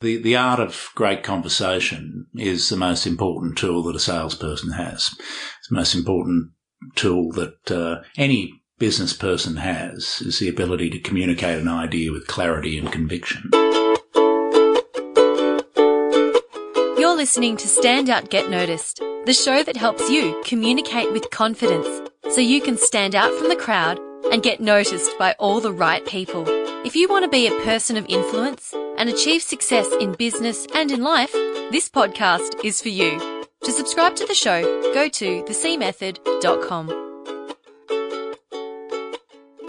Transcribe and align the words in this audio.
The, 0.00 0.16
the 0.16 0.34
art 0.34 0.60
of 0.60 0.88
great 0.94 1.22
conversation 1.22 2.26
is 2.34 2.70
the 2.70 2.76
most 2.78 3.06
important 3.06 3.58
tool 3.58 3.82
that 3.82 3.96
a 3.96 4.00
salesperson 4.00 4.72
has. 4.72 5.14
It's 5.58 5.68
the 5.68 5.74
most 5.74 5.94
important 5.94 6.52
tool 6.94 7.32
that 7.32 7.70
uh, 7.70 8.02
any 8.16 8.62
business 8.78 9.12
person 9.12 9.56
has 9.56 10.22
is 10.22 10.38
the 10.38 10.48
ability 10.48 10.88
to 10.88 11.00
communicate 11.00 11.58
an 11.58 11.68
idea 11.68 12.12
with 12.12 12.26
clarity 12.28 12.78
and 12.78 12.90
conviction. 12.90 13.50
You're 16.98 17.16
listening 17.16 17.58
to 17.58 17.68
Stand 17.68 18.08
Out 18.08 18.30
Get 18.30 18.48
Noticed, 18.48 19.00
the 19.26 19.34
show 19.34 19.62
that 19.62 19.76
helps 19.76 20.08
you 20.08 20.40
communicate 20.46 21.12
with 21.12 21.28
confidence 21.28 22.10
so 22.30 22.40
you 22.40 22.62
can 22.62 22.78
stand 22.78 23.14
out 23.14 23.34
from 23.34 23.50
the 23.50 23.56
crowd 23.56 24.00
and 24.32 24.42
get 24.42 24.60
noticed 24.62 25.18
by 25.18 25.34
all 25.38 25.60
the 25.60 25.72
right 25.72 26.06
people. 26.06 26.46
If 26.86 26.96
you 26.96 27.06
want 27.06 27.26
to 27.26 27.30
be 27.30 27.46
a 27.46 27.60
person 27.60 27.98
of 27.98 28.06
influence 28.08 28.72
and 29.00 29.08
achieve 29.08 29.42
success 29.42 29.88
in 29.98 30.12
business 30.12 30.66
and 30.74 30.92
in 30.92 31.02
life, 31.02 31.32
this 31.72 31.88
podcast 31.88 32.62
is 32.62 32.82
for 32.82 32.90
you. 32.90 33.18
To 33.64 33.72
subscribe 33.72 34.14
to 34.16 34.26
the 34.26 34.34
show, 34.34 34.60
go 34.92 35.08
to 35.08 35.42
thecmethod.com. 35.44 36.88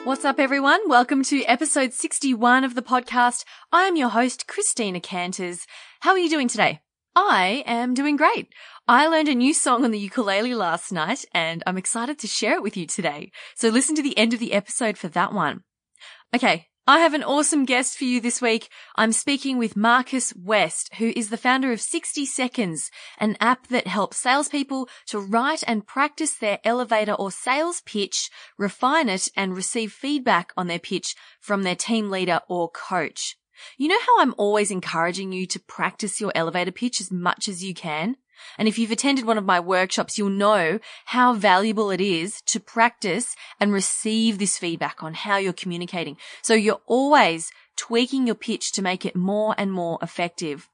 What's 0.03 0.25
up, 0.25 0.37
everyone? 0.37 0.81
Welcome 0.89 1.23
to 1.23 1.45
episode 1.45 1.93
61 1.93 2.65
of 2.65 2.75
the 2.75 2.81
podcast. 2.81 3.45
I 3.71 3.83
am 3.83 3.95
your 3.95 4.09
host, 4.09 4.47
Christina 4.47 4.99
Canters. 4.99 5.65
How 6.01 6.11
are 6.11 6.19
you 6.19 6.29
doing 6.29 6.49
today? 6.49 6.81
I 7.15 7.63
am 7.65 7.93
doing 7.93 8.17
great. 8.17 8.49
I 8.85 9.07
learned 9.07 9.29
a 9.29 9.35
new 9.35 9.53
song 9.53 9.85
on 9.85 9.91
the 9.91 9.99
ukulele 9.99 10.55
last 10.55 10.91
night 10.91 11.23
and 11.33 11.63
I'm 11.65 11.77
excited 11.77 12.19
to 12.19 12.27
share 12.27 12.55
it 12.55 12.63
with 12.63 12.75
you 12.75 12.85
today. 12.85 13.31
So 13.55 13.69
listen 13.69 13.95
to 13.95 14.03
the 14.03 14.17
end 14.17 14.33
of 14.33 14.41
the 14.41 14.51
episode 14.51 14.97
for 14.97 15.07
that 15.07 15.31
one. 15.31 15.63
Okay. 16.35 16.67
I 16.87 16.97
have 16.97 17.13
an 17.13 17.23
awesome 17.23 17.65
guest 17.65 17.95
for 17.95 18.05
you 18.05 18.19
this 18.19 18.41
week. 18.41 18.67
I'm 18.95 19.11
speaking 19.11 19.59
with 19.59 19.77
Marcus 19.77 20.33
West, 20.35 20.91
who 20.95 21.13
is 21.15 21.29
the 21.29 21.37
founder 21.37 21.71
of 21.71 21.79
60 21.79 22.25
Seconds, 22.25 22.89
an 23.19 23.37
app 23.39 23.67
that 23.67 23.85
helps 23.85 24.17
salespeople 24.17 24.89
to 25.05 25.19
write 25.19 25.63
and 25.67 25.85
practice 25.85 26.33
their 26.33 26.57
elevator 26.63 27.13
or 27.13 27.29
sales 27.29 27.81
pitch, 27.85 28.31
refine 28.57 29.09
it, 29.09 29.27
and 29.37 29.55
receive 29.55 29.93
feedback 29.93 30.53
on 30.57 30.65
their 30.65 30.79
pitch 30.79 31.13
from 31.39 31.61
their 31.61 31.75
team 31.75 32.09
leader 32.09 32.41
or 32.49 32.67
coach. 32.71 33.37
You 33.77 33.87
know 33.87 33.99
how 33.99 34.21
I'm 34.21 34.33
always 34.39 34.71
encouraging 34.71 35.31
you 35.31 35.45
to 35.45 35.59
practice 35.59 36.19
your 36.19 36.31
elevator 36.33 36.71
pitch 36.71 36.99
as 36.99 37.11
much 37.11 37.47
as 37.47 37.63
you 37.63 37.75
can? 37.75 38.15
And 38.57 38.67
if 38.67 38.77
you've 38.77 38.91
attended 38.91 39.25
one 39.25 39.37
of 39.37 39.45
my 39.45 39.59
workshops, 39.59 40.17
you'll 40.17 40.29
know 40.29 40.79
how 41.05 41.33
valuable 41.33 41.91
it 41.91 42.01
is 42.01 42.41
to 42.47 42.59
practice 42.59 43.35
and 43.59 43.71
receive 43.71 44.37
this 44.37 44.57
feedback 44.57 45.03
on 45.03 45.13
how 45.13 45.37
you're 45.37 45.53
communicating. 45.53 46.17
So 46.41 46.53
you're 46.53 46.81
always 46.85 47.51
tweaking 47.77 48.25
your 48.25 48.35
pitch 48.35 48.71
to 48.73 48.81
make 48.81 49.05
it 49.05 49.15
more 49.15 49.55
and 49.57 49.71
more 49.71 49.97
effective. 50.01 50.69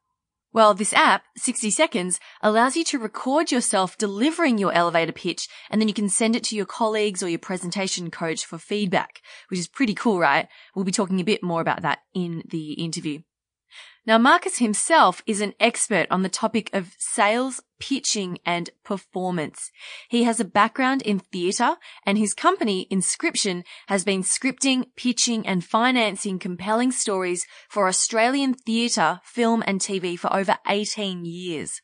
Well, 0.53 0.73
this 0.73 0.93
app, 0.93 1.23
60 1.35 1.69
Seconds, 1.69 2.19
allows 2.41 2.75
you 2.75 2.83
to 2.85 2.97
record 2.97 3.51
yourself 3.51 3.97
delivering 3.97 4.57
your 4.57 4.73
elevator 4.73 5.11
pitch 5.11 5.47
and 5.69 5.79
then 5.79 5.87
you 5.87 5.93
can 5.93 6.09
send 6.09 6.35
it 6.35 6.43
to 6.45 6.55
your 6.55 6.65
colleagues 6.65 7.21
or 7.21 7.29
your 7.29 7.37
presentation 7.37 8.09
coach 8.09 8.45
for 8.45 8.57
feedback, 8.57 9.21
which 9.49 9.59
is 9.59 9.67
pretty 9.67 9.93
cool, 9.93 10.19
right? 10.19 10.47
We'll 10.73 10.85
be 10.85 10.91
talking 10.91 11.19
a 11.19 11.25
bit 11.25 11.43
more 11.43 11.61
about 11.61 11.83
that 11.83 11.99
in 12.15 12.43
the 12.49 12.73
interview. 12.73 13.19
Now, 14.07 14.17
Marcus 14.17 14.59
himself 14.59 15.21
is 15.27 15.41
an 15.41 15.53
expert 15.59 16.07
on 16.09 16.21
the 16.21 16.29
topic 16.29 16.69
of 16.71 16.95
sales, 16.97 17.61
pitching, 17.77 18.37
and 18.45 18.69
performance. 18.85 19.69
He 20.07 20.23
has 20.23 20.39
a 20.39 20.45
background 20.45 21.01
in 21.01 21.19
theatre 21.19 21.75
and 22.05 22.17
his 22.17 22.33
company, 22.33 22.87
Inscription, 22.89 23.65
has 23.87 24.05
been 24.05 24.23
scripting, 24.23 24.85
pitching, 24.95 25.45
and 25.45 25.61
financing 25.61 26.39
compelling 26.39 26.93
stories 26.93 27.45
for 27.67 27.89
Australian 27.89 28.53
theatre, 28.53 29.19
film, 29.25 29.61
and 29.67 29.81
TV 29.81 30.17
for 30.17 30.33
over 30.33 30.57
18 30.65 31.25
years 31.25 31.81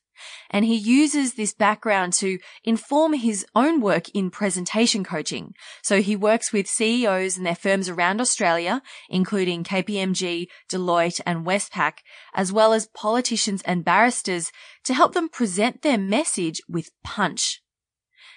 and 0.50 0.66
he 0.66 0.76
uses 0.76 1.34
this 1.34 1.54
background 1.54 2.14
to 2.14 2.40
inform 2.64 3.14
his 3.14 3.46
own 3.56 3.82
work 3.82 4.10
in 4.10 4.30
presentation 4.30 5.04
coaching. 5.04 5.54
So 5.82 6.02
he 6.02 6.16
works 6.16 6.52
with 6.52 6.68
CEOs 6.68 7.38
and 7.38 7.46
their 7.46 7.56
firms 7.56 7.90
around 7.90 8.22
Australia, 8.22 8.82
including 9.10 9.64
KPMG, 9.64 10.48
Deloitte 10.72 11.22
and 11.26 11.46
Westpac, 11.46 12.00
as 12.34 12.52
well 12.52 12.74
as 12.74 12.88
politicians 12.88 13.62
and 13.64 13.86
barristers 13.86 14.52
to 14.84 14.94
help 14.94 15.14
them 15.14 15.30
present 15.30 15.82
their 15.82 15.98
message 15.98 16.62
with 16.68 16.92
punch. 17.04 17.62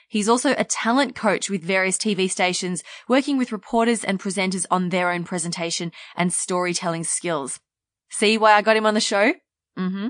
He's 0.09 0.29
also 0.29 0.55
a 0.57 0.65
talent 0.65 1.17
coach 1.17 1.51
with 1.51 1.63
various 1.63 1.99
TV 1.99 2.31
stations, 2.31 2.85
working 3.09 3.39
with 3.39 3.53
reporters 3.53 4.05
and 4.05 4.21
presenters 4.21 4.65
on 4.71 4.91
their 4.91 5.11
own 5.11 5.25
presentation 5.25 5.91
and 6.15 6.33
storytelling 6.33 7.05
skills. 7.05 7.59
See 8.11 8.39
why 8.39 8.53
I 8.53 8.63
got 8.63 8.77
him 8.77 8.87
on 8.87 8.95
the 8.95 9.01
show? 9.01 9.35
Mm-hmm. 9.77 10.09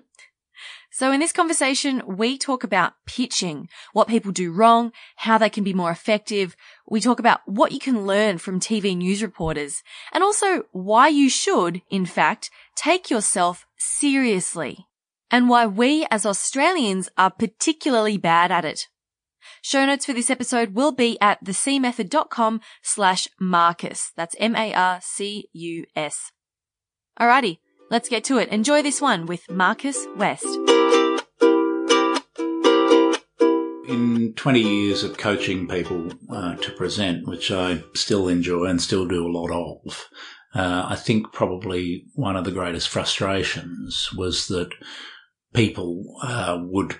So 0.99 1.12
in 1.12 1.21
this 1.21 1.31
conversation, 1.31 2.03
we 2.07 2.39
talk 2.39 2.65
about 2.65 2.95
pitching, 3.05 3.69
what 3.93 4.09
people 4.09 4.33
do 4.33 4.51
wrong, 4.51 4.93
how 5.17 5.37
they 5.37 5.51
can 5.51 5.62
be 5.62 5.75
more 5.75 5.91
effective. 5.91 6.57
We 6.89 7.03
talk 7.03 7.19
about 7.19 7.41
what 7.45 7.73
you 7.73 7.79
can 7.79 8.07
learn 8.07 8.39
from 8.39 8.61
TV 8.61 8.97
news 8.97 9.21
reporters 9.21 9.83
and 10.11 10.25
also 10.25 10.62
why 10.73 11.09
you 11.09 11.29
should, 11.29 11.83
in 11.91 12.07
fact, 12.07 12.49
take 12.75 13.11
yourself 13.11 13.67
seriously 13.77 14.87
and 15.31 15.51
why 15.51 15.67
we 15.67 16.07
as 16.11 16.25
Australians 16.25 17.11
are 17.19 17.31
particularly 17.31 18.17
bad 18.17 18.51
at 18.51 18.65
it. 18.65 18.89
Show 19.61 19.84
notes 19.84 20.07
for 20.07 20.15
this 20.15 20.31
episode 20.31 20.73
will 20.73 20.93
be 20.93 21.19
at 21.21 21.45
thecmethod.com 21.45 22.63
slash 22.81 23.28
Marcus. 23.39 24.13
That's 24.17 24.34
M-A-R-C-U-S. 24.39 26.33
Alrighty, 27.21 27.59
let's 27.91 28.08
get 28.08 28.24
to 28.24 28.38
it. 28.38 28.48
Enjoy 28.50 28.82
this 28.82 29.00
one 29.00 29.26
with 29.26 29.50
Marcus 29.50 30.06
West. 30.16 30.47
in 33.88 34.32
20 34.34 34.60
years 34.60 35.04
of 35.04 35.16
coaching 35.16 35.69
people 35.69 36.10
uh, 36.30 36.56
to 36.56 36.72
present, 36.72 37.26
which 37.26 37.50
I 37.50 37.82
still 37.94 38.28
enjoy 38.28 38.64
and 38.64 38.80
still 38.80 39.06
do 39.06 39.26
a 39.26 39.30
lot 39.30 39.50
of, 39.50 40.08
uh, 40.54 40.86
I 40.88 40.97
think 40.97 41.32
probably 41.32 42.06
one 42.14 42.36
of 42.36 42.44
the 42.44 42.50
greatest 42.50 42.88
frustrations 42.88 44.10
was 44.16 44.48
that 44.48 44.70
people 45.54 46.03
uh, 46.22 46.58
would 46.62 46.97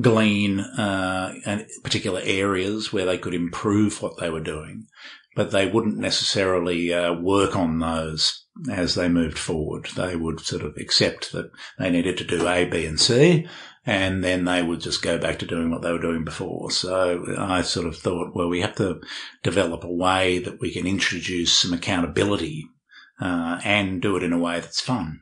glean 0.00 0.60
uh, 0.60 1.34
particular 1.82 2.20
areas 2.22 2.92
where 2.92 3.06
they 3.06 3.18
could 3.18 3.34
improve 3.34 4.00
what 4.02 4.18
they 4.18 4.30
were 4.30 4.40
doing, 4.40 4.86
but 5.34 5.50
they 5.50 5.66
wouldn't 5.66 5.98
necessarily 5.98 6.92
uh, 6.92 7.14
work 7.14 7.56
on 7.56 7.78
those 7.78 8.44
as 8.70 8.94
they 8.94 9.08
moved 9.08 9.38
forward. 9.38 9.88
They 9.96 10.16
would 10.16 10.40
sort 10.40 10.62
of 10.62 10.76
accept 10.76 11.32
that 11.32 11.50
they 11.78 11.90
needed 11.90 12.18
to 12.18 12.24
do 12.24 12.46
A, 12.48 12.64
B, 12.64 12.84
and 12.86 12.98
C, 12.98 13.46
and 13.86 14.22
then 14.22 14.44
they 14.44 14.62
would 14.62 14.80
just 14.80 15.02
go 15.02 15.18
back 15.18 15.38
to 15.38 15.46
doing 15.46 15.70
what 15.70 15.82
they 15.82 15.92
were 15.92 15.98
doing 15.98 16.24
before. 16.24 16.70
So 16.70 17.24
I 17.38 17.62
sort 17.62 17.86
of 17.86 17.96
thought, 17.96 18.34
well, 18.34 18.48
we 18.48 18.60
have 18.60 18.76
to 18.76 19.00
develop 19.42 19.84
a 19.84 19.92
way 19.92 20.38
that 20.40 20.60
we 20.60 20.72
can 20.72 20.86
introduce 20.86 21.52
some 21.52 21.72
accountability 21.72 22.66
uh, 23.20 23.60
and 23.64 24.00
do 24.00 24.16
it 24.16 24.22
in 24.22 24.32
a 24.32 24.38
way 24.38 24.60
that's 24.60 24.80
fun. 24.80 25.20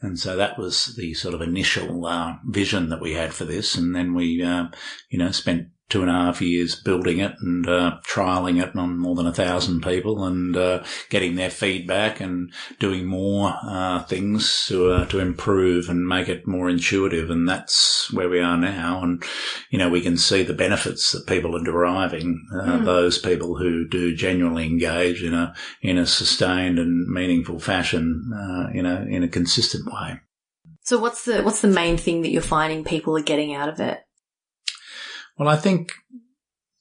And 0.00 0.18
so 0.18 0.36
that 0.36 0.58
was 0.58 0.94
the 0.96 1.14
sort 1.14 1.34
of 1.34 1.42
initial 1.42 2.06
uh, 2.06 2.36
vision 2.46 2.88
that 2.90 3.00
we 3.00 3.14
had 3.14 3.34
for 3.34 3.44
this. 3.44 3.74
And 3.74 3.94
then 3.94 4.14
we, 4.14 4.42
uh, 4.42 4.66
you 5.10 5.18
know, 5.18 5.30
spent 5.30 5.68
two 5.88 6.00
and 6.00 6.10
a 6.10 6.14
half 6.14 6.40
years 6.40 6.74
building 6.74 7.18
it 7.18 7.34
and 7.40 7.68
uh, 7.68 7.98
trialing 8.06 8.62
it 8.62 8.74
on 8.74 8.98
more 8.98 9.14
than 9.14 9.26
a 9.26 9.32
thousand 9.32 9.82
people 9.82 10.24
and 10.24 10.56
uh, 10.56 10.82
getting 11.10 11.34
their 11.34 11.50
feedback 11.50 12.20
and 12.20 12.52
doing 12.80 13.04
more 13.04 13.54
uh, 13.62 14.02
things 14.04 14.64
to 14.66 14.90
uh, 14.90 15.06
to 15.06 15.18
improve 15.18 15.88
and 15.88 16.08
make 16.08 16.28
it 16.28 16.46
more 16.46 16.70
intuitive. 16.70 17.30
And 17.30 17.48
that's 17.48 18.10
where 18.12 18.28
we 18.28 18.40
are 18.40 18.56
now. 18.56 19.02
And 19.02 19.22
you 19.70 19.78
know, 19.78 19.90
we 19.90 20.00
can 20.00 20.16
see 20.16 20.42
the 20.42 20.54
benefits 20.54 21.12
that 21.12 21.26
people 21.26 21.54
are 21.56 21.64
deriving. 21.64 22.46
Mm. 22.52 22.84
Those 22.84 23.18
people 23.18 23.56
who 23.56 23.86
do 23.88 24.14
genuinely 24.16 24.66
engage 24.66 25.22
in 25.22 25.34
a 25.34 25.54
in 25.82 25.98
a 25.98 26.06
sustained 26.06 26.78
and 26.78 27.06
meaningful 27.08 27.60
fashion, 27.60 28.30
uh, 28.34 28.70
you 28.72 28.82
know, 28.82 29.04
in 29.08 29.22
a 29.22 29.28
consistent 29.28 29.86
way. 29.86 30.20
So, 30.82 30.98
what's 30.98 31.24
the 31.24 31.42
what's 31.42 31.62
the 31.62 31.68
main 31.68 31.96
thing 31.96 32.22
that 32.22 32.30
you're 32.30 32.42
finding 32.42 32.84
people 32.84 33.16
are 33.16 33.22
getting 33.22 33.54
out 33.54 33.68
of 33.68 33.80
it? 33.80 34.00
Well, 35.36 35.48
I 35.48 35.56
think 35.56 35.92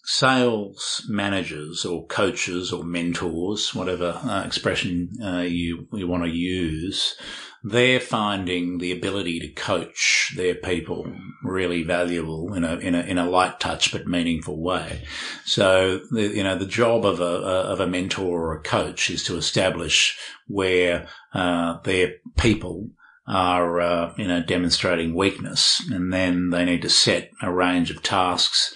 sales 0.05 1.05
managers 1.07 1.85
or 1.85 2.05
coaches 2.07 2.71
or 2.71 2.83
mentors, 2.83 3.73
whatever 3.73 4.19
uh, 4.23 4.43
expression 4.45 5.09
uh, 5.23 5.39
you, 5.39 5.87
you 5.93 6.07
want 6.07 6.23
to 6.23 6.29
use, 6.29 7.15
they're 7.63 7.99
finding 7.99 8.77
the 8.77 8.91
ability 8.91 9.39
to 9.39 9.47
coach 9.53 10.33
their 10.35 10.53
people 10.53 11.11
really 11.43 11.81
valuable 11.83 12.53
in 12.53 12.65
a 12.65 12.75
in 12.75 12.93
a 12.93 12.99
in 12.99 13.17
a 13.17 13.29
light 13.29 13.59
touch 13.61 13.93
but 13.93 14.05
meaningful 14.05 14.61
way. 14.61 15.03
So 15.45 16.01
the, 16.11 16.23
you 16.23 16.43
know 16.43 16.57
the 16.57 16.65
job 16.65 17.05
of 17.05 17.21
a, 17.21 17.23
of 17.23 17.79
a 17.79 17.87
mentor 17.87 18.49
or 18.49 18.57
a 18.57 18.61
coach 18.61 19.09
is 19.09 19.23
to 19.23 19.37
establish 19.37 20.17
where 20.47 21.07
uh, 21.33 21.79
their 21.83 22.15
people 22.37 22.89
are, 23.27 23.79
uh, 23.79 24.13
you 24.17 24.27
know, 24.27 24.41
demonstrating 24.41 25.13
weakness. 25.13 25.81
And 25.91 26.11
then 26.11 26.49
they 26.49 26.65
need 26.65 26.81
to 26.81 26.89
set 26.89 27.31
a 27.41 27.51
range 27.51 27.89
of 27.91 28.03
tasks 28.03 28.73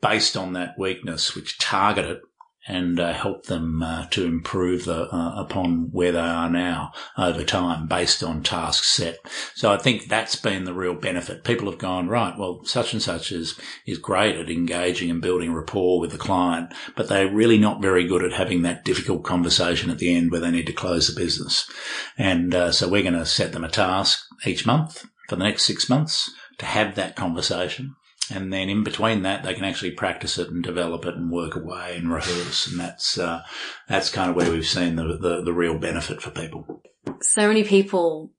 based 0.00 0.36
on 0.36 0.52
that 0.54 0.78
weakness, 0.78 1.34
which 1.34 1.58
target 1.58 2.04
it 2.06 2.20
and 2.68 3.00
uh, 3.00 3.12
help 3.12 3.46
them 3.46 3.82
uh, 3.82 4.06
to 4.10 4.24
improve 4.24 4.84
the, 4.84 5.08
uh, 5.14 5.34
upon 5.36 5.88
where 5.92 6.12
they 6.12 6.18
are 6.18 6.50
now 6.50 6.92
over 7.16 7.42
time 7.42 7.86
based 7.86 8.22
on 8.22 8.42
tasks 8.42 8.88
set. 8.88 9.18
So 9.54 9.72
I 9.72 9.78
think 9.78 10.08
that's 10.08 10.36
been 10.36 10.64
the 10.64 10.74
real 10.74 10.94
benefit. 10.94 11.42
People 11.42 11.70
have 11.70 11.78
gone, 11.80 12.08
right, 12.08 12.36
well, 12.38 12.60
such 12.64 12.92
and 12.92 13.02
such 13.02 13.32
is, 13.32 13.58
is 13.86 13.98
great 13.98 14.36
at 14.36 14.50
engaging 14.50 15.10
and 15.10 15.22
building 15.22 15.54
rapport 15.54 16.00
with 16.00 16.12
the 16.12 16.18
client, 16.18 16.72
but 16.96 17.08
they're 17.08 17.32
really 17.32 17.58
not 17.58 17.82
very 17.82 18.06
good 18.06 18.22
at 18.22 18.32
having 18.32 18.62
that 18.62 18.84
difficult 18.84 19.24
conversation 19.24 19.90
at 19.90 19.98
the 19.98 20.14
end 20.14 20.30
where 20.30 20.40
they 20.40 20.50
need 20.50 20.66
to 20.66 20.72
close 20.72 21.08
the 21.08 21.18
business. 21.18 21.70
And 22.18 22.54
uh, 22.54 22.72
so 22.72 22.88
we're 22.88 23.02
going 23.02 23.14
to 23.14 23.26
set 23.26 23.52
them 23.52 23.64
a 23.64 23.68
task 23.70 24.22
each 24.44 24.66
month 24.66 25.06
for 25.28 25.36
the 25.36 25.44
next 25.44 25.64
six 25.64 25.88
months 25.88 26.30
to 26.58 26.66
have 26.66 26.94
that 26.94 27.16
conversation 27.16 27.96
and 28.30 28.52
then 28.52 28.68
in 28.68 28.84
between 28.84 29.22
that, 29.22 29.42
they 29.42 29.54
can 29.54 29.64
actually 29.64 29.92
practice 29.92 30.38
it 30.38 30.48
and 30.50 30.62
develop 30.62 31.04
it 31.04 31.14
and 31.14 31.30
work 31.30 31.56
away 31.56 31.96
and 31.96 32.12
rehearse. 32.12 32.66
And 32.66 32.78
that's 32.78 33.18
uh, 33.18 33.42
that's 33.88 34.10
kind 34.10 34.30
of 34.30 34.36
where 34.36 34.50
we've 34.50 34.66
seen 34.66 34.96
the, 34.96 35.16
the, 35.16 35.42
the 35.42 35.52
real 35.52 35.78
benefit 35.78 36.22
for 36.22 36.30
people. 36.30 36.82
So 37.20 37.48
many 37.48 37.64
people 37.64 38.32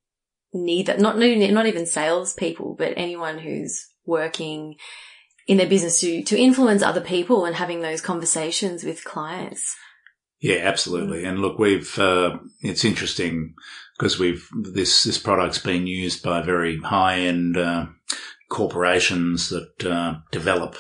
need 0.54 0.88
that. 0.88 1.00
Not 1.00 1.18
not 1.18 1.66
even 1.66 1.86
sales 1.86 2.34
people, 2.34 2.76
but 2.78 2.94
anyone 2.98 3.40
who's 3.40 3.88
working 4.06 4.76
in 5.48 5.58
their 5.58 5.68
business 5.68 6.00
to 6.02 6.24
to 6.24 6.38
influence 6.38 6.84
other 6.84 7.02
people 7.02 7.46
and 7.46 7.56
having 7.56 7.82
those 7.82 8.02
conversations 8.02 8.84
with 8.84 9.04
clients. 9.04 9.76
Yeah, 10.40 10.62
absolutely. 10.64 11.24
And 11.24 11.40
look, 11.40 11.60
we've 11.60 11.98
uh, 12.00 12.38
it's 12.62 12.84
interesting 12.84 13.54
because 13.98 14.18
we've 14.18 14.48
this 14.74 15.04
this 15.04 15.20
product's 15.20 15.60
been 15.60 15.86
used 15.86 16.24
by 16.24 16.42
very 16.42 16.80
high 16.80 17.20
end. 17.20 17.58
Uh, 17.58 17.86
corporations 18.52 19.50
that 19.50 19.86
uh, 19.86 20.16
develop 20.32 20.76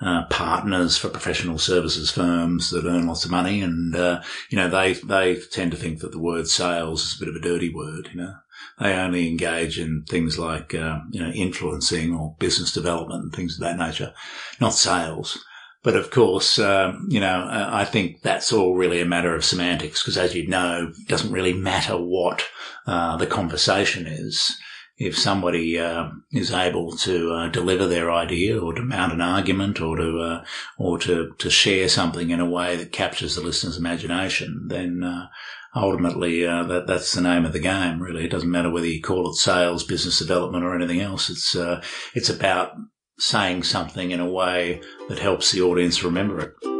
uh, 0.00 0.26
partners 0.26 0.98
for 0.98 1.08
professional 1.08 1.58
services 1.58 2.10
firms 2.10 2.70
that 2.70 2.84
earn 2.84 3.06
lots 3.06 3.24
of 3.24 3.30
money, 3.30 3.62
and 3.62 3.96
uh, 3.96 4.22
you 4.50 4.56
know 4.58 4.68
they 4.68 4.92
they 4.92 5.36
tend 5.50 5.70
to 5.70 5.76
think 5.76 6.00
that 6.00 6.12
the 6.12 6.20
word 6.20 6.46
sales 6.46 7.02
is 7.02 7.16
a 7.16 7.24
bit 7.24 7.34
of 7.34 7.34
a 7.34 7.40
dirty 7.40 7.72
word. 7.72 8.10
You 8.12 8.20
know, 8.20 8.34
they 8.78 8.92
only 8.92 9.26
engage 9.26 9.78
in 9.78 10.04
things 10.06 10.38
like 10.38 10.74
uh, 10.74 11.00
you 11.10 11.20
know 11.20 11.30
influencing 11.30 12.14
or 12.14 12.36
business 12.38 12.72
development 12.72 13.24
and 13.24 13.32
things 13.32 13.54
of 13.54 13.60
that 13.60 13.78
nature, 13.78 14.12
not 14.60 14.74
sales. 14.74 15.42
But 15.82 15.96
of 15.96 16.10
course, 16.10 16.58
um, 16.58 17.06
you 17.08 17.20
know, 17.20 17.48
uh, 17.48 17.70
I 17.72 17.84
think 17.84 18.20
that's 18.20 18.52
all 18.52 18.74
really 18.74 19.00
a 19.00 19.06
matter 19.06 19.34
of 19.34 19.44
semantics 19.44 20.02
because, 20.02 20.18
as 20.18 20.34
you 20.34 20.46
know, 20.46 20.92
it 20.98 21.08
doesn't 21.08 21.32
really 21.32 21.52
matter 21.54 21.96
what 21.96 22.44
uh, 22.86 23.16
the 23.16 23.26
conversation 23.26 24.06
is 24.06 24.58
if 24.98 25.18
somebody 25.18 25.78
uh, 25.78 26.08
is 26.32 26.52
able 26.52 26.96
to 26.96 27.32
uh, 27.32 27.48
deliver 27.48 27.86
their 27.86 28.10
idea 28.10 28.58
or 28.58 28.72
to 28.72 28.82
mount 28.82 29.12
an 29.12 29.20
argument 29.20 29.80
or 29.80 29.96
to 29.96 30.18
uh, 30.20 30.44
or 30.78 30.98
to, 30.98 31.34
to 31.38 31.50
share 31.50 31.88
something 31.88 32.30
in 32.30 32.40
a 32.40 32.48
way 32.48 32.76
that 32.76 32.92
captures 32.92 33.36
the 33.36 33.42
listener's 33.42 33.76
imagination, 33.76 34.66
then 34.68 35.02
uh, 35.04 35.26
ultimately 35.74 36.46
uh, 36.46 36.64
that 36.64 36.86
that's 36.86 37.12
the 37.12 37.20
name 37.20 37.44
of 37.44 37.52
the 37.52 37.58
game. 37.58 38.00
Really, 38.00 38.24
it 38.24 38.30
doesn't 38.30 38.50
matter 38.50 38.70
whether 38.70 38.86
you 38.86 39.02
call 39.02 39.30
it 39.30 39.34
sales, 39.34 39.84
business 39.84 40.18
development, 40.18 40.64
or 40.64 40.74
anything 40.74 41.00
else. 41.00 41.28
It's 41.28 41.54
uh, 41.54 41.82
it's 42.14 42.30
about 42.30 42.72
saying 43.18 43.62
something 43.62 44.10
in 44.10 44.20
a 44.20 44.30
way 44.30 44.80
that 45.08 45.18
helps 45.18 45.52
the 45.52 45.62
audience 45.62 46.02
remember 46.02 46.40
it. 46.40 46.75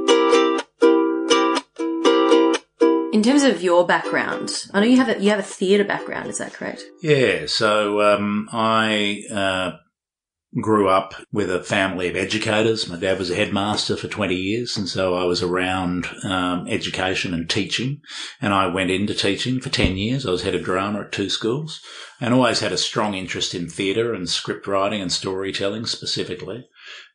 In 3.16 3.22
terms 3.22 3.44
of 3.44 3.62
your 3.62 3.86
background, 3.86 4.66
I 4.74 4.80
know 4.80 4.86
you 4.86 4.98
have 4.98 5.08
a 5.08 5.18
you 5.18 5.30
have 5.30 5.38
a 5.38 5.42
theatre 5.42 5.84
background. 5.84 6.28
Is 6.28 6.36
that 6.36 6.52
correct? 6.52 6.84
Yeah. 7.00 7.46
So 7.46 8.02
um, 8.02 8.46
I 8.52 9.22
uh, 9.32 9.70
grew 10.60 10.88
up 10.88 11.14
with 11.32 11.50
a 11.50 11.62
family 11.62 12.08
of 12.08 12.16
educators. 12.16 12.88
My 12.88 12.96
dad 12.96 13.18
was 13.18 13.30
a 13.30 13.34
headmaster 13.34 13.96
for 13.96 14.08
20 14.08 14.34
years. 14.34 14.76
And 14.76 14.88
so 14.88 15.14
I 15.14 15.24
was 15.24 15.42
around 15.42 16.06
um, 16.24 16.66
education 16.68 17.34
and 17.34 17.48
teaching. 17.48 18.00
And 18.40 18.54
I 18.54 18.66
went 18.66 18.90
into 18.90 19.14
teaching 19.14 19.60
for 19.60 19.68
10 19.68 19.96
years. 19.96 20.26
I 20.26 20.30
was 20.30 20.42
head 20.42 20.54
of 20.54 20.64
drama 20.64 21.00
at 21.00 21.12
two 21.12 21.28
schools 21.28 21.80
and 22.20 22.32
always 22.32 22.60
had 22.60 22.72
a 22.72 22.78
strong 22.78 23.14
interest 23.14 23.54
in 23.54 23.68
theatre 23.68 24.14
and 24.14 24.28
script 24.28 24.66
writing 24.66 25.02
and 25.02 25.12
storytelling 25.12 25.86
specifically. 25.86 26.66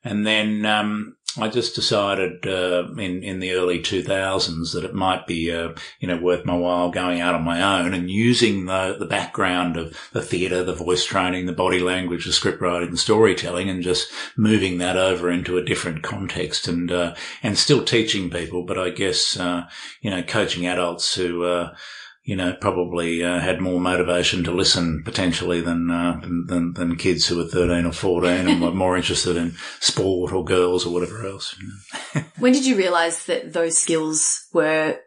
And 0.03 0.25
then 0.25 0.65
um, 0.65 1.15
I 1.37 1.47
just 1.47 1.75
decided 1.75 2.45
uh, 2.45 2.87
in 2.97 3.23
in 3.23 3.39
the 3.39 3.53
early 3.53 3.79
2000s 3.79 4.73
that 4.73 4.83
it 4.83 4.93
might 4.93 5.25
be 5.27 5.51
uh, 5.51 5.73
you 5.99 6.07
know 6.07 6.17
worth 6.17 6.45
my 6.45 6.55
while 6.55 6.91
going 6.91 7.21
out 7.21 7.35
on 7.35 7.43
my 7.43 7.61
own 7.61 7.93
and 7.93 8.09
using 8.09 8.65
the 8.65 8.97
the 8.99 9.05
background 9.05 9.77
of 9.77 9.97
the 10.11 10.21
theatre, 10.21 10.63
the 10.63 10.73
voice 10.73 11.05
training, 11.05 11.45
the 11.45 11.53
body 11.53 11.79
language, 11.79 12.25
the 12.25 12.33
script 12.33 12.61
writing, 12.61 12.91
the 12.91 12.97
storytelling, 12.97 13.69
and 13.69 13.83
just 13.83 14.11
moving 14.35 14.77
that 14.79 14.97
over 14.97 15.29
into 15.31 15.57
a 15.57 15.63
different 15.63 16.03
context 16.03 16.67
and 16.67 16.91
uh, 16.91 17.15
and 17.41 17.57
still 17.57 17.85
teaching 17.85 18.29
people, 18.29 18.63
but 18.63 18.77
I 18.77 18.89
guess 18.89 19.37
uh, 19.39 19.67
you 20.01 20.09
know 20.09 20.23
coaching 20.23 20.65
adults 20.67 21.15
who 21.15 21.43
uh, 21.43 21.73
you 22.23 22.35
know, 22.35 22.55
probably 22.61 23.23
uh, 23.23 23.39
had 23.39 23.61
more 23.61 23.79
motivation 23.79 24.43
to 24.43 24.51
listen 24.51 25.01
potentially 25.03 25.59
than, 25.59 25.89
uh, 25.89 26.19
than, 26.21 26.73
than 26.73 26.95
kids 26.95 27.27
who 27.27 27.37
were 27.37 27.45
thirteen 27.45 27.85
or 27.85 27.91
fourteen 27.91 28.47
and 28.47 28.61
were 28.61 28.71
more 28.71 28.95
interested 28.95 29.35
in 29.35 29.55
sport 29.79 30.31
or 30.31 30.43
girls 30.43 30.85
or 30.85 30.93
whatever 30.93 31.25
else. 31.25 31.55
You 31.59 31.67
know. 31.67 32.23
when 32.37 32.53
did 32.53 32.65
you 32.65 32.75
realise 32.75 33.25
that 33.25 33.53
those 33.53 33.77
skills 33.77 34.47
were 34.53 34.99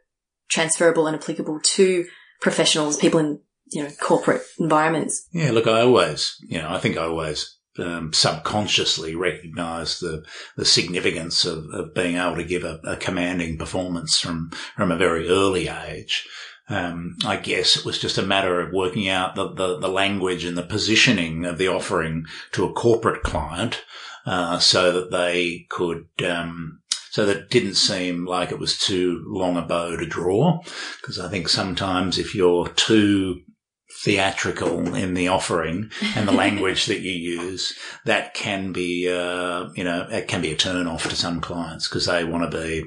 transferable 0.49 1.07
and 1.07 1.17
applicable 1.17 1.61
to 1.63 2.05
professionals, 2.41 2.97
people 2.97 3.21
in 3.21 3.41
you 3.71 3.85
know 3.85 3.91
corporate 4.01 4.43
environments? 4.59 5.29
Yeah, 5.33 5.53
look, 5.53 5.67
I 5.67 5.83
always, 5.83 6.37
you 6.43 6.59
know, 6.59 6.69
I 6.69 6.79
think 6.79 6.97
I 6.97 7.05
always 7.05 7.59
um, 7.79 8.13
subconsciously 8.13 9.15
recognise 9.15 9.99
the 9.99 10.25
the 10.57 10.65
significance 10.65 11.45
of, 11.45 11.65
of 11.73 11.95
being 11.95 12.17
able 12.17 12.37
to 12.37 12.45
give 12.45 12.65
a, 12.65 12.81
a, 12.85 12.97
commanding 12.97 13.59
performance 13.59 14.19
from 14.19 14.51
from 14.77 14.91
a 14.91 14.97
very 14.97 15.29
early 15.29 15.69
age. 15.69 16.27
Um, 16.69 17.17
I 17.27 17.37
guess 17.37 17.77
it 17.77 17.85
was 17.85 17.99
just 17.99 18.17
a 18.17 18.23
matter 18.23 18.61
of 18.61 18.73
working 18.73 19.09
out 19.09 19.35
the, 19.35 19.53
the, 19.53 19.79
the, 19.81 19.89
language 19.89 20.47
and 20.47 20.57
the 20.57 20.63
positioning 20.63 21.45
of 21.45 21.59
the 21.59 21.69
offering 21.69 22.25
to 22.53 22.65
a 22.65 22.73
corporate 22.73 23.23
client, 23.23 23.85
uh, 24.25 24.59
so 24.59 24.91
that 24.93 25.11
they 25.11 25.67
could, 25.69 26.07
um, 26.27 26.81
so 27.11 27.27
that 27.27 27.37
it 27.37 27.51
didn't 27.51 27.75
seem 27.75 28.25
like 28.25 28.51
it 28.51 28.59
was 28.59 28.79
too 28.79 29.23
long 29.27 29.59
a 29.59 29.63
bow 29.63 29.97
to 29.97 30.07
draw. 30.07 30.59
Because 31.03 31.19
I 31.19 31.29
think 31.29 31.51
sometimes 31.51 32.17
if 32.19 32.35
you're 32.35 32.69
too 32.69 33.43
theatrical 34.05 34.95
in 34.95 35.15
the 35.15 35.29
offering 35.29 35.91
and 36.15 36.29
the 36.29 36.33
language 36.45 36.87
that 36.87 37.01
you 37.01 37.13
use, 37.13 37.77
that 38.05 38.35
can 38.35 38.71
be, 38.71 39.11
uh, 39.11 39.71
you 39.75 39.83
know, 39.83 40.07
it 40.11 40.29
can 40.29 40.43
be 40.43 40.53
a 40.53 40.57
turn 40.57 40.87
off 40.87 41.09
to 41.09 41.17
some 41.17 41.41
clients 41.41 41.89
because 41.89 42.05
they 42.05 42.23
want 42.23 42.51
to 42.51 42.59
be, 42.59 42.85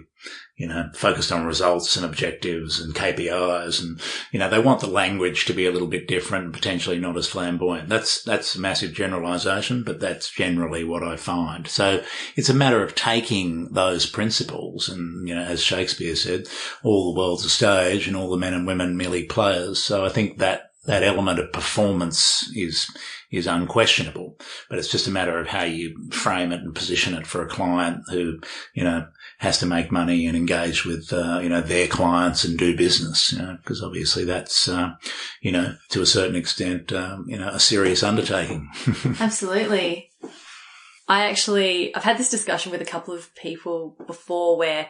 you 0.58 0.68
know, 0.68 0.90
focused 0.94 1.32
on 1.32 1.46
results 1.46 1.96
and 1.96 2.06
objectives 2.06 2.80
and 2.80 2.94
KPIs. 2.94 3.82
And, 3.82 4.00
you 4.32 4.38
know, 4.38 4.48
they 4.48 4.60
want 4.60 4.80
the 4.80 4.88
language 4.88 5.46
to 5.46 5.54
be 5.54 5.66
a 5.66 5.72
little 5.72 5.88
bit 5.88 6.08
different 6.08 6.46
and 6.46 6.54
potentially 6.54 7.00
not 7.00 7.18
as 7.18 7.28
flamboyant. 7.28 7.90
That's, 7.90 8.24
that's 8.24 8.56
a 8.56 8.60
massive 8.60 8.94
generalization, 8.94 9.84
but 9.84 10.00
that's 10.00 10.30
generally 10.30 10.84
what 10.84 11.04
I 11.04 11.16
find. 11.16 11.68
So 11.68 12.04
it's 12.36 12.50
a 12.50 12.56
matter 12.56 12.84
of 12.84 12.94
taking 12.94 13.74
those 13.74 14.06
principles 14.06 14.88
and, 14.88 15.28
you 15.28 15.34
know, 15.34 15.44
as 15.44 15.64
Shakespeare 15.64 16.16
said, 16.16 16.48
all 16.84 17.12
the 17.12 17.20
world's 17.20 17.46
a 17.46 17.50
stage 17.50 18.08
and 18.08 18.16
all 18.16 18.30
the 18.30 18.38
men 18.38 18.54
and 18.54 18.68
women 18.68 18.98
merely 18.98 19.24
players. 19.24 19.82
So 19.82 20.06
I 20.06 20.10
think 20.10 20.38
that 20.38 20.67
that 20.88 21.04
element 21.04 21.38
of 21.38 21.52
performance 21.52 22.50
is 22.56 22.90
is 23.30 23.46
unquestionable, 23.46 24.38
but 24.70 24.80
it's 24.80 24.88
just 24.88 25.08
a 25.08 25.12
matter 25.12 25.38
of 25.38 25.48
how 25.48 25.64
you 25.64 26.10
frame 26.12 26.54
it 26.54 26.62
and 26.62 26.74
position 26.74 27.14
it 27.14 27.28
for 27.28 27.44
a 27.44 27.50
client 27.50 28.02
who, 28.10 28.40
you 28.74 28.84
know, 28.84 29.06
has 29.40 29.58
to 29.58 29.66
make 29.66 29.92
money 29.92 30.26
and 30.26 30.38
engage 30.38 30.86
with, 30.86 31.12
uh, 31.12 31.40
you 31.44 31.50
know, 31.50 31.60
their 31.60 31.88
clients 31.88 32.46
and 32.46 32.58
do 32.58 32.76
business, 32.76 33.34
you 33.34 33.40
know, 33.40 33.58
because 33.58 33.84
obviously 33.84 34.24
that's, 34.24 34.70
uh, 34.70 34.94
you 35.42 35.52
know, 35.52 35.76
to 35.90 36.02
a 36.02 36.06
certain 36.06 36.38
extent, 36.38 36.94
um, 36.94 37.26
you 37.28 37.38
know, 37.38 37.50
a 37.50 37.60
serious 37.60 38.02
undertaking. 38.02 38.70
Absolutely. 39.20 40.10
I 41.10 41.30
actually, 41.30 41.94
I've 41.96 42.06
had 42.06 42.18
this 42.18 42.30
discussion 42.30 42.72
with 42.72 42.82
a 42.82 42.86
couple 42.86 43.14
of 43.14 43.36
people 43.36 43.98
before 44.08 44.58
where 44.58 44.90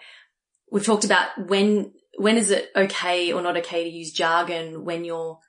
we've 0.71 0.85
talked 0.85 1.05
about 1.05 1.29
when, 1.47 1.91
when 2.19 2.37
is 2.37 2.51
it 2.51 2.69
okay 2.75 3.33
or 3.33 3.41
not 3.41 3.57
okay 3.57 3.83
to 3.83 3.89
use 3.89 4.11
jargon 4.11 4.85
when 4.85 5.03
you're 5.03 5.39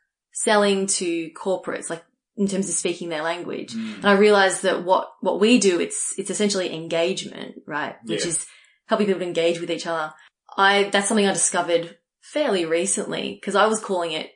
selling 0.42 0.87
to 0.87 1.30
corporates, 1.30 1.90
like 1.90 2.04
in 2.37 2.47
terms 2.47 2.68
of 2.68 2.75
speaking 2.76 3.09
their 3.09 3.23
language. 3.23 3.75
Mm. 3.75 3.97
And 3.97 4.04
I 4.04 4.12
realized 4.12 4.62
that 4.62 4.85
what, 4.85 5.11
what 5.21 5.40
we 5.40 5.59
do, 5.59 5.80
it's, 5.80 6.14
it's 6.16 6.30
essentially 6.30 6.73
engagement, 6.73 7.57
right? 7.66 7.97
Which 8.04 8.23
yeah. 8.23 8.28
is 8.28 8.47
helping 8.87 9.09
people 9.09 9.21
to 9.21 9.26
engage 9.26 9.61
with 9.61 9.71
each 9.71 9.87
other. 9.87 10.12
I, 10.57 10.85
that's 10.85 11.09
something 11.09 11.26
I 11.26 11.33
discovered 11.33 11.97
fairly 12.21 12.64
recently 12.64 13.35
because 13.35 13.57
I 13.57 13.66
was 13.66 13.80
calling 13.80 14.12
it 14.12 14.30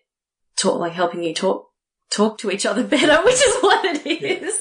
talk, 0.56 0.80
like 0.80 0.92
helping 0.92 1.23
you 1.23 1.35
talk, 1.35 1.68
talk 2.11 2.38
to 2.38 2.50
each 2.50 2.66
other 2.66 2.82
better, 2.97 3.23
which 3.23 3.35
is 3.35 3.56
what 3.61 3.85
it 3.85 4.06
is. 4.06 4.42
Yeah. 4.42 4.51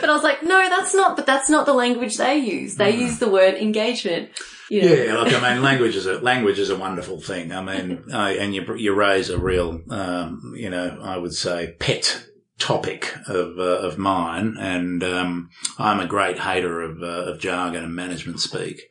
But 0.00 0.10
I 0.10 0.14
was 0.14 0.22
like, 0.22 0.42
no, 0.42 0.68
that's 0.68 0.94
not, 0.94 1.16
but 1.16 1.26
that's 1.26 1.50
not 1.50 1.66
the 1.66 1.72
language 1.72 2.16
they 2.16 2.38
use. 2.38 2.76
They 2.76 2.92
mm. 2.92 2.98
use 2.98 3.18
the 3.18 3.28
word 3.28 3.54
engagement. 3.54 4.30
You 4.68 4.82
know. 4.82 4.94
Yeah, 4.94 5.14
look, 5.14 5.34
I 5.34 5.52
mean, 5.54 5.62
language 5.62 5.96
is 5.96 6.06
a 6.06 6.18
language 6.20 6.58
is 6.58 6.70
a 6.70 6.78
wonderful 6.78 7.20
thing. 7.20 7.52
I 7.52 7.62
mean, 7.62 8.04
I, 8.12 8.32
and 8.32 8.54
you 8.54 8.74
you 8.76 8.94
raise 8.94 9.30
a 9.30 9.38
real, 9.38 9.80
um, 9.90 10.54
you 10.56 10.70
know, 10.70 10.98
I 11.02 11.16
would 11.16 11.34
say 11.34 11.74
pet 11.78 12.26
topic 12.58 13.16
of 13.26 13.58
uh, 13.58 13.86
of 13.86 13.98
mine, 13.98 14.56
and 14.58 15.02
um, 15.02 15.50
I'm 15.78 15.98
a 15.98 16.06
great 16.06 16.38
hater 16.38 16.82
of 16.82 17.02
uh, 17.02 17.32
of 17.32 17.40
jargon 17.40 17.84
and 17.84 17.94
management 17.94 18.40
speak. 18.40 18.82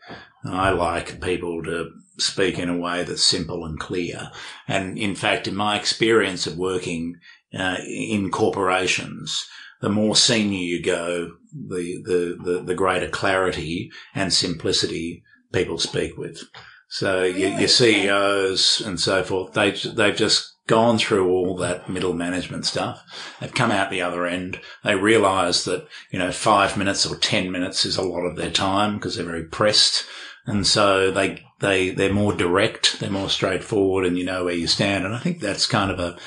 I 0.44 0.72
like 0.72 1.22
people 1.22 1.63
to 1.63 1.92
speak 2.18 2.60
in 2.60 2.70
a 2.70 2.78
way 2.78 3.04
that's 3.04 3.24
simple 3.24 3.66
and 3.66 3.80
clear. 3.80 4.32
And 4.68 4.98
in 4.98 5.16
fact, 5.16 5.48
in 5.48 5.56
my 5.56 5.78
experience 5.78 6.48
of 6.48 6.58
working 6.58 7.16
uh, 7.58 7.78
in 7.86 8.32
corporations, 8.32 9.48
the 9.81 9.89
more 9.89 10.15
senior 10.15 10.59
you 10.59 10.83
go, 10.83 11.31
the, 11.53 12.01
the, 12.05 12.38
the, 12.43 12.63
the, 12.63 12.75
greater 12.75 13.07
clarity 13.07 13.91
and 14.13 14.33
simplicity 14.33 15.24
people 15.51 15.77
speak 15.77 16.17
with. 16.17 16.43
So 16.89 17.24
your, 17.24 17.51
your 17.51 17.67
CEOs 17.67 18.81
and 18.81 19.00
so 19.00 19.24
forth, 19.24 19.53
they, 19.53 19.71
they've 19.71 20.15
just 20.15 20.55
gone 20.67 21.00
through 21.00 21.27
all 21.29 21.55
that 21.57 21.89
middle 21.89 22.13
management 22.13 22.65
stuff. 22.65 23.03
They've 23.39 23.53
come 23.53 23.71
out 23.71 23.89
the 23.89 24.01
other 24.01 24.25
end. 24.25 24.59
They 24.83 24.95
realize 24.95 25.63
that, 25.65 25.88
you 26.12 26.19
know, 26.19 26.31
five 26.31 26.77
minutes 26.77 27.05
or 27.05 27.15
10 27.15 27.51
minutes 27.51 27.86
is 27.86 27.98
a 27.98 28.03
lot 28.03 28.21
of 28.21 28.36
their 28.36 28.51
time 28.51 28.95
because 28.95 29.15
they're 29.15 29.25
very 29.25 29.45
pressed. 29.45 30.05
And 30.45 30.65
so 30.65 31.09
they, 31.09 31.43
they, 31.59 31.89
they're 31.89 32.13
more 32.13 32.33
direct, 32.33 33.00
they're 33.00 33.09
more 33.09 33.29
straightforward 33.29 34.05
and 34.05 34.17
you 34.17 34.25
know 34.25 34.45
where 34.45 34.53
you 34.53 34.67
stand. 34.67 35.05
And 35.05 35.15
I 35.15 35.19
think 35.19 35.39
that's 35.39 35.65
kind 35.65 35.91
of 35.91 36.00
a, 36.00 36.17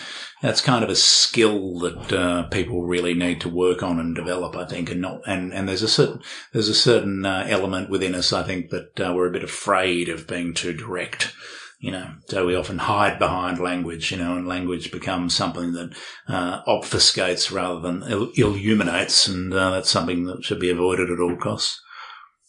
that's 0.42 0.60
kind 0.60 0.82
of 0.82 0.90
a 0.90 0.96
skill 0.96 1.78
that 1.78 2.12
uh, 2.12 2.42
people 2.48 2.82
really 2.82 3.14
need 3.14 3.40
to 3.42 3.48
work 3.48 3.82
on 3.82 4.00
and 4.00 4.14
develop. 4.14 4.56
I 4.56 4.66
think, 4.66 4.90
and 4.90 5.00
not 5.00 5.22
and 5.26 5.52
and 5.54 5.68
there's 5.68 5.82
a 5.82 5.88
certain 5.88 6.20
there's 6.52 6.68
a 6.68 6.74
certain 6.74 7.24
uh, 7.24 7.46
element 7.48 7.88
within 7.88 8.14
us. 8.14 8.32
I 8.32 8.42
think 8.42 8.70
that 8.70 9.00
uh, 9.00 9.12
we're 9.14 9.28
a 9.28 9.32
bit 9.32 9.44
afraid 9.44 10.08
of 10.08 10.26
being 10.26 10.52
too 10.52 10.72
direct. 10.72 11.32
You 11.78 11.90
know, 11.90 12.14
so 12.26 12.46
we 12.46 12.54
often 12.54 12.78
hide 12.78 13.18
behind 13.18 13.58
language. 13.58 14.10
You 14.10 14.18
know, 14.18 14.36
and 14.36 14.46
language 14.46 14.90
becomes 14.90 15.34
something 15.34 15.72
that 15.72 15.94
uh, 16.28 16.62
obfuscates 16.64 17.52
rather 17.52 17.80
than 17.80 18.02
illuminates, 18.02 19.28
and 19.28 19.54
uh, 19.54 19.70
that's 19.70 19.90
something 19.90 20.24
that 20.24 20.44
should 20.44 20.60
be 20.60 20.70
avoided 20.70 21.08
at 21.08 21.20
all 21.20 21.36
costs. 21.36 21.80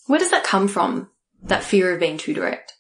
Where 0.08 0.20
does 0.20 0.32
that 0.32 0.44
come 0.44 0.68
from? 0.68 1.10
That 1.44 1.64
fear 1.64 1.94
of 1.94 2.00
being 2.00 2.18
too 2.18 2.34
direct. 2.34 2.74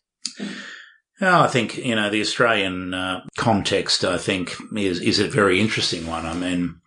Oh, 1.22 1.42
I 1.42 1.48
think 1.48 1.78
you 1.78 1.96
know 1.96 2.10
the 2.10 2.22
Australian 2.22 2.94
uh, 2.94 3.22
context. 3.44 4.06
I 4.06 4.18
think 4.18 4.56
is 4.76 5.02
is 5.02 5.20
a 5.20 5.28
very 5.28 5.60
interesting 5.60 6.08
one. 6.08 6.26
I 6.26 6.34
mean, 6.34 6.80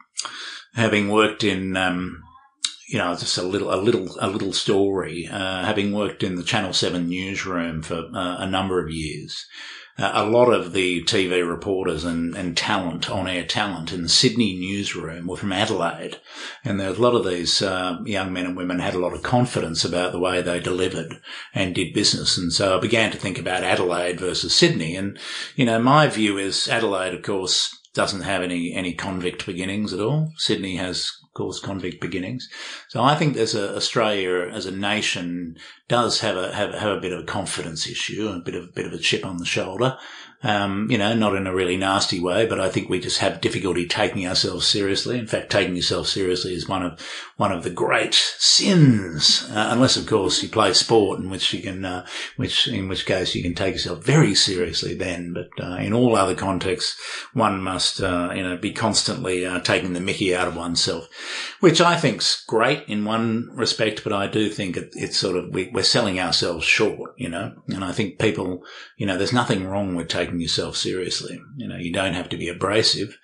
having 0.75 1.11
worked 1.11 1.45
in, 1.45 1.77
um, 1.77 2.23
you 2.89 2.99
know, 2.99 3.15
just 3.15 3.37
a 3.37 3.43
little 3.43 3.73
a 3.73 3.77
little 3.77 4.09
a 4.21 4.29
little 4.29 4.55
story. 4.55 5.29
Uh, 5.31 5.65
having 5.65 5.93
worked 5.93 6.23
in 6.23 6.37
the 6.37 6.43
Channel 6.43 6.73
Seven 6.73 7.09
newsroom 7.09 7.83
for 7.83 7.99
uh, 8.15 8.37
a 8.39 8.47
number 8.47 8.83
of 8.83 8.91
years, 8.91 9.45
a 9.99 10.26
lot 10.26 10.53
of 10.53 10.73
the 10.73 11.03
TV 11.05 11.47
reporters 11.49 12.05
and, 12.05 12.37
and 12.37 12.57
talent, 12.57 13.11
on 13.11 13.26
air 13.26 13.45
talent 13.45 13.93
in 13.93 14.03
the 14.03 14.09
Sydney 14.09 14.55
newsroom 14.55 15.26
were 15.26 15.37
from 15.37 15.53
Adelaide. 15.53 16.19
And 16.65 16.79
there 16.79 16.91
was 16.91 16.99
a 16.99 17.03
lot 17.03 17.15
of 17.15 17.25
these 17.25 17.62
uh, 17.62 17.99
young 18.05 18.33
men 18.33 18.45
and 18.45 18.57
women 18.57 18.79
had 18.79 18.95
a 18.95 18.99
lot 18.99 19.15
of 19.15 19.23
confidence 19.23 19.85
about 19.85 20.12
the 20.12 20.19
way 20.19 20.43
they 20.43 20.61
delivered 20.61 21.21
and 21.55 21.75
did 21.75 21.95
business. 21.95 22.37
And 22.37 22.53
so 22.53 22.76
I 22.76 22.81
began 22.81 23.11
to 23.12 23.19
think 23.19 23.38
about 23.38 23.65
Adelaide 23.65 24.21
versus 24.21 24.55
Sydney. 24.55 24.97
And, 24.97 25.19
you 25.55 25.65
know, 25.65 25.79
my 25.79 26.09
view 26.09 26.37
is 26.37 26.69
Adelaide, 26.69 27.15
of 27.15 27.23
course, 27.23 27.75
doesn't 27.95 28.23
have 28.23 28.43
any, 28.43 28.75
any 28.75 28.93
convict 28.93 29.47
beginnings 29.47 29.95
at 29.95 30.00
all. 30.00 30.33
Sydney 30.37 30.76
has 30.76 31.11
course, 31.37 31.61
convict 31.61 32.00
beginnings. 32.00 32.49
So 32.88 33.02
I 33.02 33.14
think 33.14 33.35
there's 33.35 33.55
a 33.55 33.76
Australia 33.76 34.49
as 34.50 34.66
a 34.66 34.71
nation 34.71 35.57
does 35.88 36.21
have 36.21 36.37
a 36.37 36.52
have, 36.52 36.75
have 36.75 36.97
a 36.97 37.00
bit 37.00 37.12
of 37.12 37.21
a 37.21 37.26
confidence 37.26 37.87
issue, 37.87 38.28
a 38.28 38.40
bit 38.40 38.55
of 38.55 38.64
a 38.64 38.73
bit 38.75 38.87
of 38.87 38.93
a 38.93 38.99
chip 38.99 39.25
on 39.25 39.37
the 39.37 39.45
shoulder. 39.45 39.99
Um, 40.43 40.90
you 40.90 40.99
know, 40.99 41.14
not 41.14 41.35
in 41.35 41.47
a 41.47 41.55
really 41.55 41.78
nasty 41.78 42.21
way, 42.21 42.47
but 42.47 42.61
I 42.61 42.69
think 42.69 42.88
we 42.88 43.00
just 43.00 43.19
have 43.21 43.40
difficulty 43.40 43.87
taking 43.87 44.28
ourselves 44.28 44.66
seriously. 44.66 45.19
In 45.19 45.26
fact, 45.26 45.50
taking 45.50 45.75
yourself 45.75 46.09
seriously 46.09 46.55
is 46.55 46.69
one 46.69 46.83
of 46.85 47.00
one 47.37 47.52
of 47.52 47.64
the 47.64 47.71
great 47.71 48.14
sins, 48.14 49.49
uh, 49.50 49.69
unless 49.71 49.97
of 49.97 50.07
course 50.07 50.43
you 50.43 50.49
play 50.49 50.73
sport, 50.75 51.21
in 51.21 51.31
which 51.31 51.52
you 51.55 51.62
can, 51.62 51.85
uh, 51.85 52.07
which 52.37 52.69
in 52.69 52.87
which 52.87 53.07
case 53.07 53.35
you 53.35 53.43
can 53.43 53.55
take 53.55 53.75
yourself 53.75 54.05
very 54.05 54.35
seriously. 54.35 54.95
Then, 54.95 55.33
but 55.33 55.49
uh, 55.62 55.76
in 55.76 55.93
all 55.93 56.14
other 56.14 56.35
contexts, 56.35 57.00
one 57.33 57.62
must, 57.62 58.02
uh, 58.02 58.31
you 58.35 58.43
know, 58.43 58.57
be 58.57 58.73
constantly 58.73 59.45
uh, 59.47 59.61
taking 59.61 59.95
the 59.95 60.00
Mickey 60.00 60.37
out 60.37 60.49
of 60.49 60.57
oneself, 60.57 61.09
which 61.67 61.81
I 61.81 61.97
think's 61.97 62.45
great 62.45 62.85
in 62.89 63.05
one 63.05 63.51
respect, 63.55 64.05
but 64.05 64.13
I 64.13 64.29
do 64.29 64.49
think 64.49 64.77
it, 64.77 64.91
it's 64.93 65.17
sort 65.17 65.37
of 65.37 65.53
we, 65.53 65.71
we're 65.73 65.83
selling 65.83 66.21
ourselves 66.21 66.65
short, 66.65 67.15
you 67.17 67.29
know, 67.29 67.53
and 67.69 67.85
I 67.85 67.93
think 67.93 68.19
people, 68.19 68.63
you 68.97 69.07
know, 69.07 69.19
there's 69.19 69.33
nothing 69.33 69.67
wrong 69.67 69.95
with 69.95 70.09
taking 70.09 70.37
taking 70.37 70.41
yourself 70.41 70.77
seriously. 70.77 71.41
You 71.57 71.69
know, 71.69 71.77
you 71.77 71.93
don't 71.93 72.15
have 72.15 72.29
to 72.31 72.37
be 72.37 72.49
abrasive. 72.49 73.17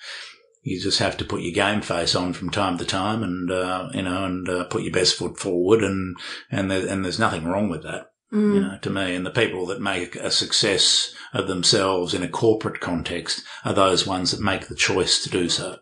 You 0.62 0.80
just 0.80 1.00
have 1.00 1.16
to 1.16 1.24
put 1.24 1.42
your 1.42 1.52
game 1.52 1.82
face 1.82 2.14
on 2.14 2.32
from 2.32 2.50
time 2.50 2.78
to 2.78 2.84
time, 2.84 3.22
and 3.22 3.50
uh, 3.50 3.88
you 3.92 4.02
know, 4.02 4.24
and 4.24 4.48
uh, 4.48 4.64
put 4.64 4.82
your 4.82 4.92
best 4.92 5.16
foot 5.16 5.38
forward, 5.38 5.82
and 5.82 6.16
and 6.50 6.70
there, 6.70 6.86
and 6.86 7.04
there's 7.04 7.18
nothing 7.18 7.44
wrong 7.44 7.68
with 7.68 7.82
that. 7.82 8.06
Mm. 8.32 8.54
You 8.54 8.60
know, 8.60 8.78
to 8.80 8.90
me, 8.90 9.14
and 9.16 9.26
the 9.26 9.30
people 9.30 9.66
that 9.66 9.80
make 9.80 10.14
a 10.14 10.30
success 10.30 11.12
of 11.34 11.48
themselves 11.48 12.14
in 12.14 12.22
a 12.22 12.28
corporate 12.28 12.80
context 12.80 13.42
are 13.64 13.74
those 13.74 14.06
ones 14.06 14.30
that 14.30 14.40
make 14.40 14.68
the 14.68 14.76
choice 14.76 15.22
to 15.24 15.30
do 15.30 15.48
so. 15.48 15.78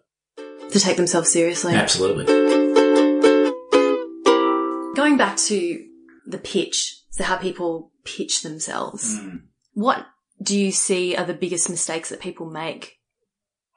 To 0.70 0.80
take 0.80 0.96
themselves 0.96 1.30
seriously. 1.30 1.74
Absolutely. 1.74 2.49
Going 4.94 5.16
back 5.16 5.36
to 5.36 5.86
the 6.26 6.38
pitch, 6.38 7.00
so 7.10 7.24
how 7.24 7.36
people 7.36 7.92
pitch 8.04 8.42
themselves. 8.42 9.18
Mm. 9.18 9.42
What 9.74 10.06
do 10.42 10.58
you 10.58 10.72
see 10.72 11.14
are 11.14 11.24
the 11.24 11.34
biggest 11.34 11.70
mistakes 11.70 12.08
that 12.08 12.20
people 12.20 12.50
make? 12.50 12.98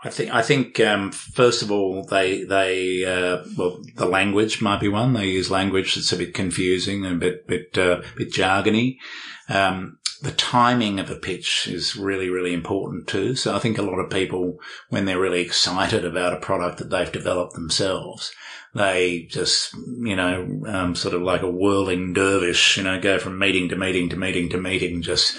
I 0.03 0.09
think 0.09 0.33
I 0.33 0.41
think 0.41 0.79
um, 0.81 1.11
first 1.11 1.61
of 1.61 1.71
all 1.71 2.03
they 2.03 2.43
they 2.43 3.05
uh, 3.05 3.43
well 3.57 3.81
the 3.95 4.05
language 4.05 4.61
might 4.61 4.81
be 4.81 4.89
one. 4.89 5.13
They 5.13 5.27
use 5.27 5.49
language 5.49 5.95
that's 5.95 6.11
a 6.11 6.17
bit 6.17 6.33
confusing 6.33 7.05
and 7.05 7.15
a 7.15 7.19
bit 7.19 7.47
bit 7.47 7.77
uh, 7.77 8.01
bit 8.17 8.33
jargony. 8.33 8.97
Um, 9.49 9.99
the 10.23 10.31
timing 10.31 10.99
of 10.99 11.11
a 11.11 11.15
pitch 11.15 11.67
is 11.67 11.97
really, 11.97 12.29
really 12.29 12.53
important 12.53 13.07
too. 13.07 13.35
So 13.35 13.53
I 13.53 13.59
think 13.59 13.77
a 13.77 13.81
lot 13.81 13.99
of 13.99 14.09
people, 14.09 14.57
when 14.87 15.03
they're 15.03 15.19
really 15.19 15.41
excited 15.41 16.05
about 16.05 16.31
a 16.31 16.39
product 16.39 16.77
that 16.77 16.89
they've 16.89 17.11
developed 17.11 17.55
themselves, 17.55 18.31
they 18.75 19.27
just, 19.29 19.73
you 19.73 20.15
know, 20.15 20.63
um, 20.67 20.95
sort 20.95 21.13
of 21.13 21.21
like 21.21 21.43
a 21.43 21.49
whirling 21.49 22.13
dervish, 22.13 22.77
you 22.77 22.83
know, 22.83 22.99
go 22.99 23.19
from 23.19 23.37
meeting 23.37 23.69
to 23.69 23.75
meeting 23.75 24.09
to 24.09 24.15
meeting 24.15 24.49
to 24.49 24.57
meeting, 24.57 25.01
just 25.01 25.37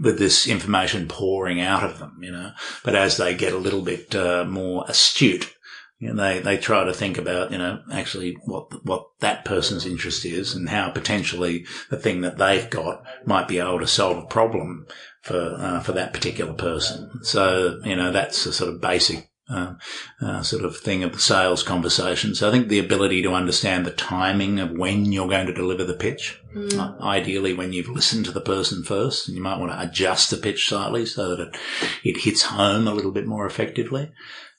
with 0.00 0.18
this 0.18 0.46
information 0.46 1.08
pouring 1.08 1.60
out 1.60 1.82
of 1.82 1.98
them, 1.98 2.18
you 2.20 2.30
know. 2.30 2.52
But 2.84 2.94
as 2.94 3.16
they 3.16 3.34
get 3.34 3.54
a 3.54 3.58
little 3.58 3.82
bit 3.82 4.14
uh, 4.14 4.44
more 4.44 4.84
astute, 4.86 5.54
you 5.98 6.12
know, 6.12 6.22
they, 6.22 6.40
they 6.40 6.58
try 6.58 6.84
to 6.84 6.92
think 6.92 7.16
about, 7.16 7.52
you 7.52 7.58
know, 7.58 7.80
actually 7.90 8.36
what, 8.44 8.84
what 8.84 9.06
that 9.20 9.46
person's 9.46 9.86
interest 9.86 10.26
is 10.26 10.54
and 10.54 10.68
how 10.68 10.90
potentially 10.90 11.64
the 11.88 11.96
thing 11.96 12.20
that 12.20 12.36
they've 12.36 12.68
got 12.68 13.02
might 13.24 13.48
be 13.48 13.60
able 13.60 13.80
to 13.80 13.86
solve 13.86 14.18
a 14.18 14.26
problem 14.26 14.86
for, 15.22 15.56
uh, 15.58 15.80
for 15.80 15.92
that 15.92 16.12
particular 16.12 16.52
person. 16.52 17.10
So, 17.22 17.80
you 17.84 17.96
know, 17.96 18.12
that's 18.12 18.44
a 18.44 18.52
sort 18.52 18.74
of 18.74 18.82
basic 18.82 19.30
uh, 19.48 19.74
uh, 20.20 20.42
sort 20.42 20.64
of 20.64 20.76
thing 20.76 21.02
of 21.02 21.12
the 21.12 21.18
sales 21.18 21.62
conversation. 21.62 22.34
So 22.34 22.48
I 22.48 22.52
think 22.52 22.68
the 22.68 22.78
ability 22.78 23.22
to 23.22 23.34
understand 23.34 23.84
the 23.84 23.90
timing 23.90 24.58
of 24.58 24.72
when 24.72 25.12
you're 25.12 25.28
going 25.28 25.46
to 25.46 25.52
deliver 25.52 25.84
the 25.84 25.94
pitch, 25.94 26.40
mm. 26.54 26.78
uh, 26.78 27.02
ideally 27.04 27.52
when 27.52 27.72
you've 27.72 27.88
listened 27.88 28.24
to 28.26 28.32
the 28.32 28.40
person 28.40 28.82
first, 28.82 29.28
and 29.28 29.36
you 29.36 29.42
might 29.42 29.58
want 29.58 29.72
to 29.72 29.80
adjust 29.80 30.30
the 30.30 30.36
pitch 30.36 30.68
slightly 30.68 31.04
so 31.04 31.28
that 31.30 31.40
it, 31.40 31.56
it 32.04 32.20
hits 32.22 32.42
home 32.42 32.88
a 32.88 32.94
little 32.94 33.12
bit 33.12 33.26
more 33.26 33.46
effectively. 33.46 34.10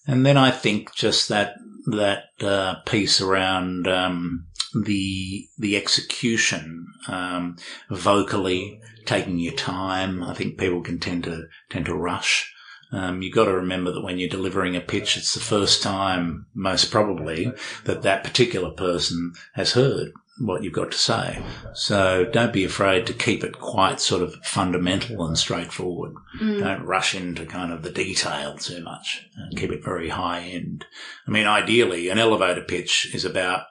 And 0.08 0.26
then 0.26 0.38
I 0.38 0.52
think 0.52 0.94
just 0.94 1.30
that 1.30 1.56
that 1.88 2.24
uh, 2.42 2.76
piece 2.86 3.22
around 3.22 3.88
um, 3.88 4.48
the 4.84 5.48
the 5.58 5.78
execution, 5.78 6.88
um, 7.08 7.58
vocally 7.90 8.82
taking 9.06 9.40
your 9.40 9.54
time. 9.54 10.24
I 10.24 10.34
think 10.34 10.58
people 10.58 10.82
can 10.82 11.00
tend 11.00 11.24
to 11.26 11.46
tend 11.70 11.86
to 11.86 11.96
rush. 11.96 12.52
Um, 12.92 13.22
you've 13.22 13.36
got 13.36 13.46
to 13.46 13.54
remember 13.54 13.92
that 13.92 14.04
when 14.04 14.18
you're 14.18 14.30
delivering 14.30 14.76
a 14.76 14.82
pitch, 14.82 15.18
it's 15.18 15.34
the 15.34 15.40
first 15.40 15.82
time, 15.82 16.46
most 16.54 16.92
probably, 16.92 17.52
that 17.84 18.04
that 18.04 18.24
particular 18.24 18.70
person 18.70 19.34
has 19.54 19.74
heard 19.74 20.14
what 20.38 20.64
you've 20.64 20.74
got 20.74 20.92
to 20.92 20.98
say. 20.98 21.42
So 21.74 22.26
don't 22.26 22.52
be 22.52 22.66
afraid 22.66 23.08
to 23.08 23.14
keep 23.14 23.44
it 23.44 23.60
quite 23.60 24.02
sort 24.02 24.22
of 24.22 24.36
fundamental 24.44 25.26
and 25.26 25.38
straightforward. 25.38 26.14
Mm. 26.42 26.60
Don't 26.60 26.84
rush 26.84 27.16
into 27.16 27.46
kind 27.46 27.72
of 27.72 27.84
the 27.84 27.92
detail 27.92 28.58
too 28.58 28.84
much 28.84 29.26
and 29.38 29.58
keep 29.58 29.72
it 29.72 29.84
very 29.84 30.10
high 30.10 30.42
end. 30.42 30.86
I 31.28 31.32
mean, 31.32 31.48
ideally, 31.48 32.10
an 32.10 32.20
elevator 32.20 32.64
pitch 32.64 33.14
is 33.14 33.24
about 33.24 33.64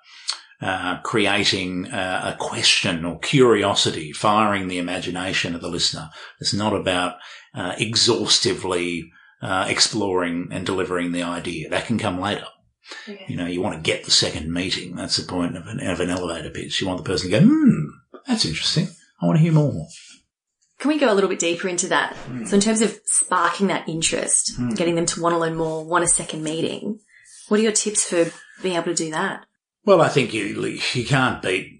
uh, 0.62 1.00
creating 1.02 1.88
uh, 1.88 2.32
a 2.34 2.42
question 2.42 3.04
or 3.04 3.18
curiosity, 3.18 4.12
firing 4.12 4.68
the 4.68 4.78
imagination 4.78 5.54
of 5.54 5.60
the 5.60 5.68
listener. 5.68 6.10
It's 6.40 6.54
not 6.54 6.72
about 6.72 7.16
uh, 7.54 7.74
exhaustively 7.78 9.10
uh, 9.42 9.66
exploring 9.68 10.48
and 10.50 10.66
delivering 10.66 11.12
the 11.12 11.22
idea. 11.22 11.68
That 11.68 11.86
can 11.86 11.98
come 11.98 12.20
later. 12.20 12.46
Okay. 13.08 13.24
You 13.28 13.36
know, 13.36 13.46
you 13.46 13.62
want 13.62 13.76
to 13.76 13.80
get 13.80 14.04
the 14.04 14.10
second 14.10 14.52
meeting. 14.52 14.96
That's 14.96 15.16
the 15.16 15.30
point 15.30 15.56
of 15.56 15.66
an, 15.66 15.80
of 15.80 16.00
an 16.00 16.10
elevator 16.10 16.50
pitch. 16.50 16.80
You 16.80 16.86
want 16.86 16.98
the 16.98 17.08
person 17.08 17.30
to 17.30 17.40
go, 17.40 17.46
hmm, 17.46 17.86
that's 18.26 18.44
interesting. 18.44 18.88
I 19.20 19.26
want 19.26 19.38
to 19.38 19.42
hear 19.42 19.52
more. 19.52 19.86
Can 20.78 20.88
we 20.88 20.98
go 20.98 21.10
a 21.10 21.14
little 21.14 21.30
bit 21.30 21.38
deeper 21.38 21.68
into 21.68 21.88
that? 21.88 22.14
Mm. 22.28 22.46
So 22.46 22.56
in 22.56 22.60
terms 22.60 22.82
of 22.82 22.98
sparking 23.06 23.68
that 23.68 23.88
interest, 23.88 24.58
mm. 24.58 24.76
getting 24.76 24.96
them 24.96 25.06
to 25.06 25.22
want 25.22 25.34
to 25.34 25.38
learn 25.38 25.56
more, 25.56 25.84
want 25.84 26.04
a 26.04 26.08
second 26.08 26.42
meeting, 26.42 26.98
What 27.48 27.60
are 27.60 27.62
your 27.62 27.72
tips 27.72 28.04
for 28.04 28.30
being 28.62 28.74
able 28.74 28.86
to 28.86 28.94
do 28.94 29.10
that? 29.12 29.46
Well, 29.84 30.00
I 30.00 30.08
think 30.08 30.34
you 30.34 30.44
you 30.92 31.04
can't 31.04 31.42
beat 31.42 31.78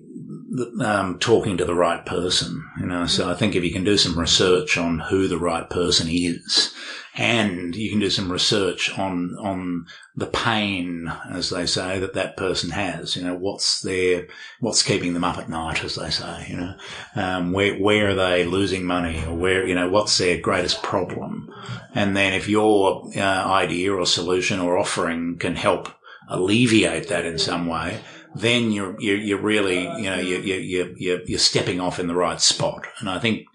um, 0.80 1.18
talking 1.18 1.56
to 1.56 1.64
the 1.64 1.75
right 1.75 2.04
person. 2.04 2.68
You 2.78 2.87
know, 2.87 3.06
so 3.06 3.30
I 3.30 3.34
think 3.34 3.54
if 3.54 3.64
you 3.64 3.73
can 3.73 3.84
do 3.84 3.96
some 3.96 4.18
research 4.18 4.78
on 4.78 4.99
who 4.99 5.28
the 5.28 5.38
right 5.38 5.68
person 5.68 6.08
is, 6.11 6.73
and 7.16 7.76
you 7.76 7.90
can 7.90 8.00
do 8.00 8.11
some 8.11 8.30
research 8.30 8.96
on 8.99 9.37
on 9.38 9.87
the 10.16 10.26
pain, 10.26 11.12
as 11.30 11.50
they 11.50 11.64
say, 11.66 11.99
that 12.00 12.14
that 12.14 12.37
person 12.37 12.70
has. 12.70 13.16
You 13.16 13.23
know, 13.23 13.34
what's 13.34 13.80
their 13.82 14.26
what's 14.61 14.82
keeping 14.82 15.14
them 15.14 15.25
up 15.25 15.38
at 15.38 15.49
night, 15.49 15.84
as 15.84 15.94
they 15.94 16.11
say. 16.11 16.46
You 16.49 16.56
know, 16.56 16.75
um, 17.14 17.52
where 17.52 17.76
where 17.76 18.11
are 18.11 18.14
they 18.14 18.44
losing 18.44 18.84
money, 18.84 19.25
or 19.26 19.34
where 19.34 19.66
you 19.66 19.75
know 19.75 19.88
what's 19.88 20.18
their 20.18 20.40
greatest 20.40 20.82
problem, 20.82 21.52
and 21.94 22.16
then 22.16 22.32
if 22.32 22.49
your 22.49 23.08
uh, 23.16 23.20
idea 23.20 23.92
or 23.92 24.06
solution 24.06 24.58
or 24.58 24.76
offering 24.76 25.38
can 25.38 25.54
help 25.54 25.88
alleviate 26.28 27.08
that 27.08 27.26
in 27.26 27.38
some 27.38 27.66
way, 27.66 28.00
then 28.35 28.73
you're, 28.73 29.00
you're, 29.00 29.17
you're 29.17 29.41
really, 29.41 29.83
you 29.83 30.11
know, 30.11 30.19
you're, 30.19 30.41
you're, 30.41 30.91
you're, 30.97 31.23
you're 31.25 31.38
stepping 31.38 31.81
off 31.81 31.99
in 31.99 32.07
the 32.07 32.14
right 32.14 32.41
spot. 32.41 32.87
And 32.99 33.09
I 33.09 33.19
think, 33.19 33.47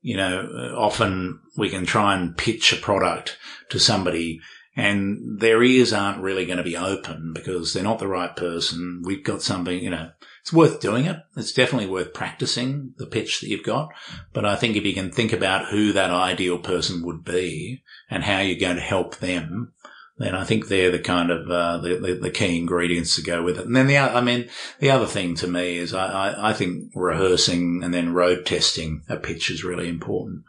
you 0.00 0.16
know, 0.16 0.48
uh, 0.52 0.76
often 0.76 1.40
we 1.56 1.68
can 1.68 1.86
try 1.86 2.16
and 2.16 2.36
pitch 2.36 2.72
a 2.72 2.76
product 2.76 3.38
to 3.70 3.78
somebody 3.78 4.40
and 4.74 5.38
their 5.38 5.62
ears 5.62 5.92
aren't 5.92 6.22
really 6.22 6.46
going 6.46 6.56
to 6.56 6.64
be 6.64 6.76
open 6.76 7.32
because 7.34 7.72
they're 7.72 7.82
not 7.82 7.98
the 7.98 8.08
right 8.08 8.34
person. 8.34 9.02
We've 9.04 9.22
got 9.22 9.42
something, 9.42 9.78
you 9.78 9.90
know, 9.90 10.10
it's 10.40 10.52
worth 10.52 10.80
doing 10.80 11.04
it. 11.04 11.18
It's 11.36 11.52
definitely 11.52 11.88
worth 11.88 12.14
practicing 12.14 12.94
the 12.96 13.06
pitch 13.06 13.40
that 13.40 13.48
you've 13.48 13.64
got. 13.64 13.90
But 14.32 14.46
I 14.46 14.56
think 14.56 14.76
if 14.76 14.84
you 14.84 14.94
can 14.94 15.12
think 15.12 15.32
about 15.32 15.68
who 15.68 15.92
that 15.92 16.10
ideal 16.10 16.58
person 16.58 17.04
would 17.04 17.22
be 17.22 17.82
and 18.10 18.24
how 18.24 18.40
you're 18.40 18.58
going 18.58 18.76
to 18.76 18.82
help 18.82 19.18
them, 19.18 19.74
then 20.22 20.34
I 20.34 20.44
think 20.44 20.68
they're 20.68 20.90
the 20.90 20.98
kind 20.98 21.30
of 21.30 21.50
uh, 21.50 21.78
the, 21.78 21.96
the, 21.96 22.14
the, 22.14 22.30
key 22.30 22.58
ingredients 22.58 23.16
to 23.16 23.22
go 23.22 23.42
with 23.42 23.58
it. 23.58 23.66
And 23.66 23.74
then 23.74 23.86
the 23.86 23.98
I 23.98 24.20
mean 24.20 24.48
the 24.78 24.90
other 24.90 25.06
thing 25.06 25.34
to 25.36 25.46
me 25.46 25.76
is 25.76 25.92
I, 25.92 26.06
I, 26.06 26.50
I 26.50 26.52
think 26.52 26.92
rehearsing 26.94 27.82
and 27.82 27.92
then 27.92 28.14
road 28.14 28.46
testing 28.46 29.02
a 29.08 29.16
pitch 29.16 29.50
is 29.50 29.64
really 29.64 29.88
important 29.88 30.44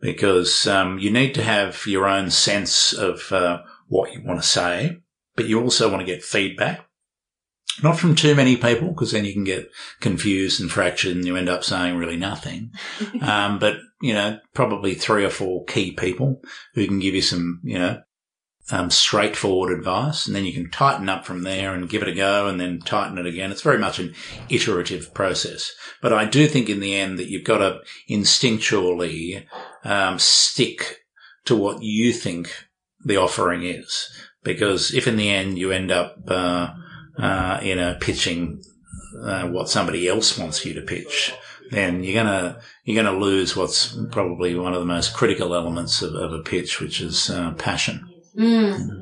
because 0.00 0.66
um, 0.66 0.98
you 0.98 1.10
need 1.10 1.34
to 1.34 1.42
have 1.42 1.86
your 1.86 2.06
own 2.06 2.30
sense 2.30 2.92
of 2.92 3.30
uh, 3.32 3.62
what 3.88 4.12
you 4.12 4.22
want 4.24 4.40
to 4.40 4.46
say, 4.46 4.98
but 5.36 5.46
you 5.46 5.60
also 5.60 5.90
want 5.90 6.00
to 6.00 6.06
get 6.06 6.22
feedback. 6.22 6.86
Not 7.82 7.98
from 7.98 8.14
too 8.14 8.34
many 8.34 8.56
people, 8.56 8.88
because 8.88 9.12
then 9.12 9.24
you 9.24 9.32
can 9.32 9.44
get 9.44 9.70
confused 10.00 10.60
and 10.60 10.70
fractured 10.70 11.16
and 11.16 11.24
you 11.24 11.36
end 11.36 11.48
up 11.48 11.64
saying 11.64 11.96
really 11.96 12.16
nothing. 12.16 12.72
um, 13.22 13.58
but, 13.58 13.76
you 14.02 14.12
know, 14.12 14.38
probably 14.54 14.94
three 14.94 15.24
or 15.24 15.30
four 15.30 15.64
key 15.64 15.92
people 15.92 16.42
who 16.74 16.86
can 16.86 16.98
give 16.98 17.14
you 17.14 17.22
some, 17.22 17.60
you 17.62 17.78
know, 17.78 18.02
um, 18.70 18.90
straightforward 18.90 19.76
advice, 19.76 20.26
and 20.26 20.34
then 20.34 20.44
you 20.44 20.52
can 20.52 20.70
tighten 20.70 21.08
up 21.08 21.24
from 21.24 21.42
there 21.42 21.74
and 21.74 21.88
give 21.88 22.02
it 22.02 22.08
a 22.08 22.14
go, 22.14 22.46
and 22.46 22.60
then 22.60 22.80
tighten 22.80 23.18
it 23.18 23.26
again. 23.26 23.50
It's 23.50 23.62
very 23.62 23.78
much 23.78 23.98
an 23.98 24.14
iterative 24.48 25.12
process. 25.14 25.72
But 26.00 26.12
I 26.12 26.24
do 26.24 26.46
think 26.46 26.68
in 26.68 26.80
the 26.80 26.94
end 26.94 27.18
that 27.18 27.28
you've 27.28 27.44
got 27.44 27.58
to 27.58 27.80
instinctually 28.08 29.44
um, 29.84 30.18
stick 30.18 30.98
to 31.46 31.56
what 31.56 31.82
you 31.82 32.12
think 32.12 32.52
the 33.04 33.16
offering 33.16 33.64
is, 33.64 34.08
because 34.42 34.94
if 34.94 35.06
in 35.06 35.16
the 35.16 35.30
end 35.30 35.58
you 35.58 35.72
end 35.72 35.90
up, 35.90 36.16
uh, 36.28 36.68
uh, 37.18 37.60
you 37.62 37.74
know, 37.74 37.96
pitching 38.00 38.62
uh, 39.24 39.48
what 39.48 39.68
somebody 39.68 40.06
else 40.06 40.38
wants 40.38 40.64
you 40.64 40.74
to 40.74 40.82
pitch, 40.82 41.34
then 41.70 42.02
you're 42.02 42.22
gonna 42.22 42.60
you're 42.84 43.02
gonna 43.02 43.16
lose 43.16 43.56
what's 43.56 43.96
probably 44.10 44.54
one 44.54 44.74
of 44.74 44.80
the 44.80 44.86
most 44.86 45.14
critical 45.14 45.54
elements 45.54 46.02
of, 46.02 46.14
of 46.14 46.32
a 46.32 46.42
pitch, 46.42 46.80
which 46.80 47.00
is 47.00 47.30
uh, 47.30 47.52
passion. 47.52 48.09
Mm. 48.36 49.00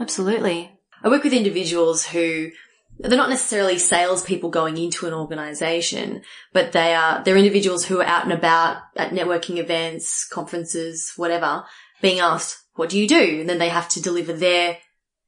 Absolutely. 0.00 0.72
I 1.02 1.08
work 1.08 1.24
with 1.24 1.32
individuals 1.32 2.06
who 2.06 2.50
they're 2.98 3.16
not 3.16 3.30
necessarily 3.30 3.78
salespeople 3.78 4.50
going 4.50 4.76
into 4.76 5.06
an 5.06 5.14
organization, 5.14 6.22
but 6.52 6.72
they 6.72 6.94
are, 6.94 7.22
they're 7.24 7.36
individuals 7.36 7.86
who 7.86 8.00
are 8.00 8.04
out 8.04 8.24
and 8.24 8.32
about 8.32 8.78
at 8.96 9.12
networking 9.12 9.56
events, 9.56 10.26
conferences, 10.26 11.12
whatever, 11.16 11.64
being 12.02 12.20
asked, 12.20 12.62
what 12.74 12.90
do 12.90 12.98
you 12.98 13.08
do? 13.08 13.40
And 13.40 13.48
then 13.48 13.58
they 13.58 13.68
have 13.70 13.88
to 13.90 14.02
deliver 14.02 14.32
their 14.32 14.78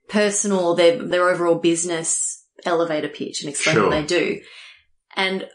personal, 0.09 0.75
their, 0.75 1.03
their 1.03 1.29
overall 1.29 1.55
business 1.55 2.45
elevator 2.65 3.09
pitch 3.09 3.43
and 3.43 3.51
explain 3.51 3.77
sure. 3.77 3.85
what 3.85 3.91
they 3.91 4.05
do. 4.05 4.41
And 5.17 5.49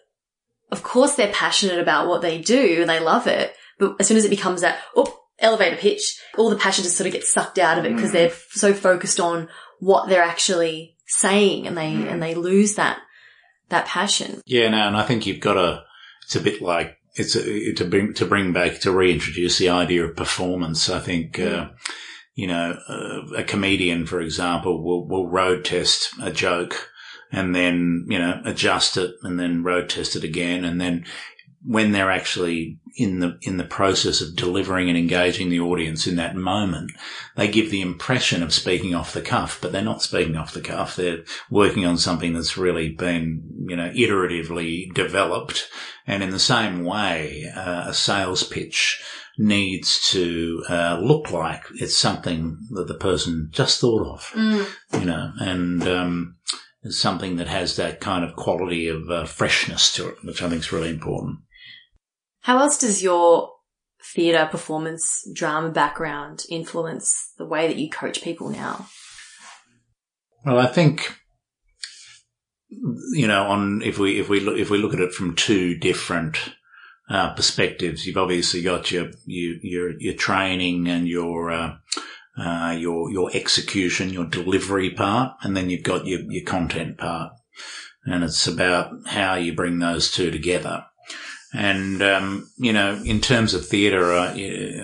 of 0.72 0.84
course 0.84 1.16
they're 1.16 1.32
passionate 1.32 1.80
about 1.80 2.08
what 2.08 2.22
they 2.22 2.40
do 2.40 2.78
and 2.82 2.90
they 2.90 3.00
love 3.00 3.28
it. 3.28 3.54
But 3.80 3.96
as 4.00 4.08
soon 4.08 4.18
as 4.18 4.26
it 4.26 4.30
becomes 4.30 4.62
that, 4.62 4.80
oh, 4.96 5.20
elevator 5.40 5.78
pitch, 5.78 6.20
all 6.38 6.50
the 6.50 6.56
passion 6.56 6.84
just 6.84 6.98
sort 6.98 7.08
of 7.08 7.14
gets 7.14 7.32
sucked 7.32 7.60
out 7.60 7.78
of 7.78 7.86
it 7.86 7.96
because 7.96 8.10
mm. 8.10 8.14
they're 8.14 8.34
so 8.52 8.74
focused 8.74 9.20
on 9.20 9.48
what 9.80 10.10
they're 10.10 10.24
actually 10.24 10.96
saying 11.06 11.68
and 11.68 11.78
they, 11.78 11.94
mm. 11.94 12.12
and 12.12 12.22
they 12.22 12.36
lose 12.36 12.76
that, 12.76 13.00
that 13.70 13.86
passion. 13.86 14.42
Yeah, 14.46 14.70
no, 14.70 14.88
and 14.88 14.98
I 14.98 15.04
think 15.04 15.26
you've 15.26 15.40
got 15.40 15.54
to, 15.54 15.84
it's 16.24 16.36
a 16.36 16.42
bit 16.42 16.62
like, 16.62 16.98
it's 17.16 17.36
a, 17.36 17.74
to 17.74 17.86
bring, 17.86 18.14
to 18.16 18.26
bring 18.26 18.54
back, 18.54 18.80
to 18.82 18.92
reintroduce 18.92 19.58
the 19.58 19.70
idea 19.70 20.06
of 20.06 20.16
performance. 20.16 20.90
I 20.90 21.00
think, 21.00 21.40
uh, 21.40 21.70
you 22.36 22.48
know, 22.48 22.78
uh, 22.88 23.34
a 23.36 23.44
comedian, 23.44 24.06
for 24.06 24.22
example, 24.22 24.84
will, 24.84 25.08
will 25.08 25.28
road 25.28 25.66
test 25.66 26.10
a 26.22 26.32
joke 26.32 26.92
and 27.32 27.56
then, 27.56 28.06
you 28.08 28.20
know, 28.20 28.42
adjust 28.46 28.98
it 28.98 29.16
and 29.24 29.40
then 29.40 29.64
road 29.64 29.90
test 29.90 30.16
it 30.16 30.24
again. 30.24 30.64
And 30.64 30.80
then 30.80 31.06
when 31.66 31.92
they're 31.92 32.12
actually 32.12 32.80
in 32.96 33.20
the 33.20 33.38
in 33.42 33.58
the 33.58 33.64
process 33.64 34.22
of 34.22 34.36
delivering 34.36 34.90
and 34.90 34.98
engaging 34.98 35.50
the 35.50 35.60
audience 35.60 36.08
in 36.08 36.16
that 36.16 36.36
moment, 36.36 36.92
they 37.36 37.48
give 37.48 37.70
the 37.70 37.82
impression 37.82 38.42
of 38.42 38.54
speaking 38.54 38.96
off 38.96 39.14
the 39.14 39.22
cuff, 39.22 39.60
but 39.62 39.72
they're 39.72 39.82
not 39.82 40.02
speaking 40.02 40.36
off 40.36 40.54
the 40.54 40.62
cuff. 40.62 40.96
They're 40.96 41.24
working 41.50 41.86
on 41.86 41.98
something 41.98 42.34
that's 42.34 42.58
really 42.58 42.90
been, 42.90 43.44
you 43.68 43.76
know, 43.76 43.90
iteratively 43.90 44.94
developed. 44.94 45.68
And 46.06 46.24
in 46.24 46.30
the 46.30 46.40
same 46.40 46.84
way, 46.84 47.46
uh, 47.56 47.86
a 47.88 47.94
sales 47.94 48.44
pitch 48.44 49.02
needs 49.38 50.10
to 50.10 50.64
uh, 50.70 51.00
look 51.02 51.32
like 51.32 51.64
it's 51.76 51.96
something 51.96 52.58
that 52.72 52.88
the 52.88 52.96
person 52.96 53.50
just 53.52 53.80
thought 53.80 54.08
of, 54.08 54.22
mm. 54.34 54.68
you 55.00 55.06
know, 55.06 55.32
and 55.40 55.88
um, 55.88 56.38
it's 56.82 56.98
something 56.98 57.36
that 57.36 57.48
has 57.48 57.76
that 57.76 58.00
kind 58.00 58.24
of 58.26 58.36
quality 58.36 58.88
of 58.88 59.10
uh, 59.10 59.26
freshness 59.26 59.94
to 59.94 60.10
it, 60.10 60.16
which 60.24 60.42
I 60.42 60.50
think 60.50 60.62
is 60.62 60.72
really 60.72 60.90
important. 60.90 61.40
How 62.48 62.60
else 62.60 62.78
does 62.78 63.04
your 63.04 63.52
theatre, 64.02 64.48
performance, 64.50 65.30
drama 65.34 65.70
background 65.70 66.46
influence 66.50 67.34
the 67.38 67.46
way 67.46 67.68
that 67.68 67.76
you 67.76 67.90
coach 67.90 68.22
people 68.22 68.48
now? 68.48 68.88
Well, 70.46 70.58
I 70.58 70.68
think 70.68 71.20
you 72.70 73.28
know, 73.28 73.48
on 73.48 73.82
if 73.82 74.00
we 74.00 74.18
if 74.18 74.30
we 74.30 74.40
look 74.40 74.58
if 74.58 74.70
we 74.70 74.78
look 74.78 74.94
at 74.94 75.02
it 75.02 75.12
from 75.12 75.36
two 75.36 75.78
different 75.78 76.38
uh, 77.10 77.34
perspectives, 77.34 78.06
you've 78.06 78.16
obviously 78.16 78.62
got 78.62 78.94
your 78.94 79.12
your 79.26 79.56
your, 79.62 80.00
your 80.00 80.14
training 80.14 80.88
and 80.88 81.06
your 81.06 81.52
uh, 81.52 81.76
uh, 82.38 82.78
your 82.80 83.12
your 83.12 83.30
execution, 83.34 84.14
your 84.14 84.24
delivery 84.24 84.92
part, 84.92 85.34
and 85.42 85.58
then 85.58 85.70
you've 85.70 85.84
got 85.84 86.06
your 86.06 86.22
your 86.30 86.46
content 86.46 86.98
part, 86.98 87.34
and 88.06 88.24
it's 88.24 88.48
about 88.48 88.94
how 89.06 89.36
you 89.36 89.54
bring 89.54 89.80
those 89.80 90.10
two 90.10 90.32
together. 90.32 90.86
And, 91.54 92.02
um, 92.02 92.50
you 92.58 92.74
know, 92.74 93.02
in 93.04 93.22
terms 93.22 93.54
of 93.54 93.66
theatre, 93.66 94.12
uh, 94.12 94.34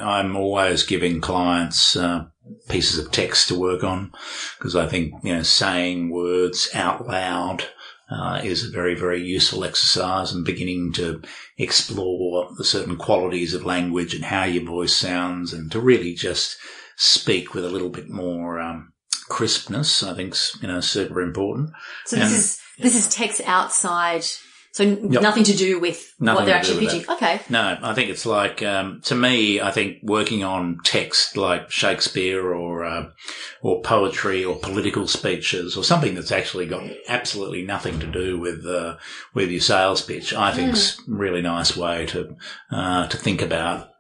I'm 0.02 0.36
always 0.36 0.84
giving 0.84 1.20
clients 1.20 1.96
uh, 1.96 2.26
pieces 2.70 3.04
of 3.04 3.12
text 3.12 3.50
to 3.50 3.60
work 3.60 3.84
on 3.84 4.12
because 4.58 4.76
I 4.76 4.88
think, 4.88 5.14
you 5.24 5.36
know, 5.36 5.44
saying 5.44 6.10
words 6.10 6.70
out 6.74 7.08
loud 7.08 7.66
uh, 8.10 8.42
is 8.44 8.66
a 8.66 8.72
very, 8.72 8.96
very 8.96 9.22
useful 9.22 9.64
exercise 9.64 10.32
and 10.32 10.46
beginning 10.46 10.94
to 10.94 11.22
explore 11.58 12.50
the 12.58 12.64
certain 12.64 12.96
qualities 12.96 13.54
of 13.54 13.66
language 13.66 14.14
and 14.14 14.26
how 14.26 14.44
your 14.44 14.64
voice 14.64 14.96
sounds 14.96 15.52
and 15.54 15.72
to 15.72 15.80
really 15.80 16.14
just 16.14 16.58
speak 16.96 17.54
with 17.54 17.66
a 17.66 17.70
little 17.70 17.90
bit 17.90 18.10
more 18.10 18.60
um, 18.60 18.94
crispness, 19.30 20.04
I 20.04 20.14
think's, 20.14 20.58
you 20.62 20.68
know, 20.68 20.80
super 20.80 21.22
important. 21.22 21.72
So 22.06 22.18
this 22.18 22.26
and, 22.26 22.38
is, 22.38 22.60
this 22.80 22.96
is 22.96 23.14
text 23.14 23.42
outside 23.46 24.26
so 24.74 24.82
yep. 24.82 25.22
nothing 25.22 25.44
to 25.44 25.56
do 25.56 25.80
with 25.80 26.16
nothing 26.20 26.36
what 26.36 26.46
they're 26.48 26.56
actually 26.56 26.88
pitching. 26.88 27.06
Okay. 27.08 27.40
No, 27.48 27.78
I 27.80 27.94
think 27.94 28.10
it's 28.10 28.26
like 28.26 28.64
um, 28.64 29.02
to 29.02 29.14
me. 29.14 29.62
I 29.62 29.70
think 29.70 30.00
working 30.02 30.44
on 30.44 30.80
text 30.84 31.38
like 31.38 31.70
Shakespeare 31.70 32.52
or 32.52 32.84
uh, 32.84 33.12
or 33.62 33.84
poetry 33.84 34.44
or 34.44 34.56
political 34.56 35.08
speeches 35.08 35.78
or 35.78 35.84
something 35.84 36.16
that's 36.16 36.32
actually 36.32 36.66
got 36.66 36.90
absolutely 37.08 37.64
nothing 37.64 38.00
to 38.00 38.08
do 38.08 38.40
with 38.40 38.66
uh, 38.66 38.98
with 39.36 39.52
your 39.52 39.62
sales 39.62 40.02
pitch. 40.02 40.34
I 40.34 40.52
think 40.52 40.72
mm. 40.72 41.00
really 41.08 41.44
nice 41.44 41.78
way 41.78 42.08
to 42.08 42.36
uh, 42.72 43.06
to 43.06 43.16
think 43.18 43.44
about 43.44 43.92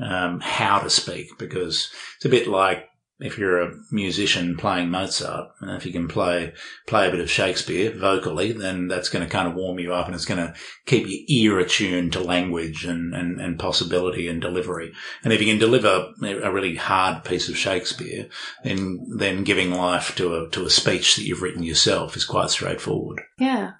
um, 0.00 0.40
how 0.40 0.78
to 0.78 0.88
speak 0.88 1.36
because 1.38 1.90
it's 2.16 2.24
a 2.24 2.30
bit 2.30 2.48
like 2.48 2.88
if 3.22 3.38
you're 3.38 3.62
a 3.62 3.74
musician 3.90 4.56
playing 4.56 4.90
Mozart, 4.90 5.50
and 5.60 5.70
if 5.70 5.86
you 5.86 5.92
can 5.92 6.08
play 6.08 6.52
play 6.86 7.08
a 7.08 7.10
bit 7.10 7.20
of 7.20 7.30
Shakespeare 7.30 7.96
vocally, 7.96 8.52
then 8.52 8.88
that's 8.88 9.08
going 9.08 9.24
to 9.24 9.30
kind 9.30 9.48
of 9.48 9.54
warm 9.54 9.78
you 9.78 9.94
up, 9.94 10.06
and 10.06 10.14
it's 10.14 10.24
going 10.24 10.44
to 10.44 10.54
keep 10.86 11.06
your 11.06 11.58
ear 11.58 11.58
attuned 11.60 12.12
to 12.12 12.20
language 12.20 12.84
and, 12.84 13.14
and, 13.14 13.40
and 13.40 13.58
possibility 13.58 14.28
and 14.28 14.40
delivery. 14.40 14.92
And 15.24 15.32
if 15.32 15.40
you 15.40 15.46
can 15.46 15.58
deliver 15.58 16.12
a 16.22 16.52
really 16.52 16.76
hard 16.76 17.24
piece 17.24 17.48
of 17.48 17.56
Shakespeare, 17.56 18.28
then 18.64 19.06
then 19.16 19.44
giving 19.44 19.70
life 19.70 20.14
to 20.16 20.34
a 20.34 20.48
to 20.50 20.66
a 20.66 20.70
speech 20.70 21.16
that 21.16 21.24
you've 21.24 21.42
written 21.42 21.62
yourself 21.62 22.16
is 22.16 22.24
quite 22.24 22.50
straightforward. 22.50 23.22
Yeah. 23.38 23.72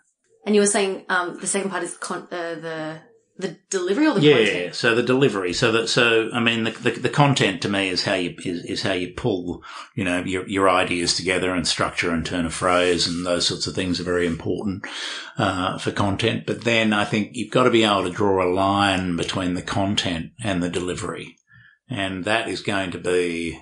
And 0.45 0.55
you 0.55 0.61
were 0.61 0.67
saying 0.67 1.05
um, 1.09 1.39
the 1.41 1.47
second 1.47 1.71
part 1.71 1.85
is 1.85 1.97
con- 1.97 2.29
uh, 2.33 2.55
the 2.57 3.01
the 3.43 3.59
delivery 3.69 4.07
or 4.07 4.15
the 4.15 4.23
yeah, 4.23 4.37
content? 4.37 4.75
so 4.75 4.95
the 4.95 5.03
delivery. 5.03 5.53
So 5.53 5.73
that 5.73 5.89
so 5.89 6.31
I 6.33 6.41
mean 6.41 6.65
the, 6.65 6.71
the 6.71 6.91
the 6.93 7.09
content 7.11 7.61
to 7.63 7.69
me 7.69 7.89
is 7.89 8.05
how 8.05 8.15
you 8.15 8.35
is, 8.45 8.65
is 8.65 8.83
how 8.83 8.93
you 8.93 9.13
pull 9.15 9.63
you 9.95 10.05
know 10.05 10.23
your 10.25 10.49
your 10.49 10.71
ideas 10.71 11.15
together 11.15 11.53
and 11.55 11.69
structure 11.69 12.11
and 12.11 12.25
turn 12.25 12.47
a 12.47 12.51
phrase 12.51 13.07
and 13.07 13.27
those 13.27 13.47
sorts 13.47 13.67
of 13.67 13.75
things 13.75 14.01
are 14.01 14.05
very 14.05 14.27
important 14.27 14.87
uh, 15.37 15.77
for 15.79 15.91
content. 15.93 16.47
But 16.47 16.63
then 16.63 16.93
I 16.93 17.05
think 17.05 17.31
you've 17.35 17.53
got 17.53 17.65
to 17.65 17.71
be 17.71 17.85
able 17.85 18.05
to 18.05 18.11
draw 18.11 18.43
a 18.43 18.53
line 18.53 19.17
between 19.17 19.55
the 19.55 19.63
content 19.63 20.33
and 20.43 20.63
the 20.63 20.71
delivery, 20.71 21.37
and 21.91 22.25
that 22.25 22.49
is 22.49 22.63
going 22.63 22.93
to 22.93 22.99
be 22.99 23.61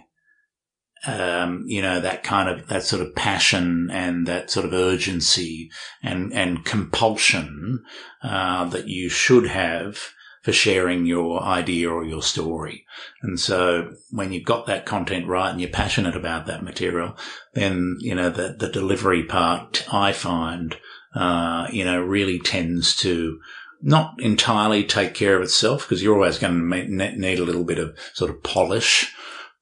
um, 1.07 1.65
you 1.67 1.83
know, 1.83 2.01
that 2.01 2.23
kind 2.23 2.49
of, 2.49 2.69
that 2.69 2.83
sort 2.83 3.03
of 3.03 3.15
passion 3.15 3.91
and 3.91 4.27
that 4.27 4.51
sort 4.51 4.67
of 4.67 4.73
urgency 4.73 5.71
and, 6.03 6.33
and 6.33 6.65
compulsion, 6.65 7.85
uh, 8.23 8.65
that 8.67 8.89
you 8.89 9.09
should 9.09 9.47
have 9.47 9.99
for 10.43 10.53
sharing 10.53 11.07
your 11.07 11.43
idea 11.43 11.91
or 11.91 12.05
your 12.05 12.23
story. 12.23 12.87
And 13.23 13.39
so 13.39 13.93
when 14.11 14.33
you've 14.33 14.45
got 14.45 14.67
that 14.67 14.87
content 14.87 15.27
right 15.27 15.51
and 15.51 15.61
you're 15.61 15.71
passionate 15.71 16.17
about 16.17 16.47
that 16.47 16.63
material, 16.63 17.17
then, 17.55 17.97
you 18.01 18.15
know, 18.15 18.31
the, 18.31 18.57
the 18.59 18.69
delivery 18.69 19.25
part 19.25 19.87
I 19.93 20.13
find, 20.13 20.77
uh, 21.15 21.67
you 21.71 21.85
know, 21.85 22.01
really 22.01 22.39
tends 22.39 22.97
to, 22.97 23.41
not 23.83 24.15
entirely 24.19 24.85
take 24.85 25.15
care 25.15 25.37
of 25.37 25.43
itself 25.43 25.89
because 25.89 26.03
you're 26.03 26.15
always 26.15 26.39
going 26.39 26.71
to 26.71 27.17
need 27.17 27.39
a 27.39 27.45
little 27.45 27.65
bit 27.65 27.79
of 27.79 27.97
sort 28.13 28.31
of 28.31 28.43
polish, 28.43 29.11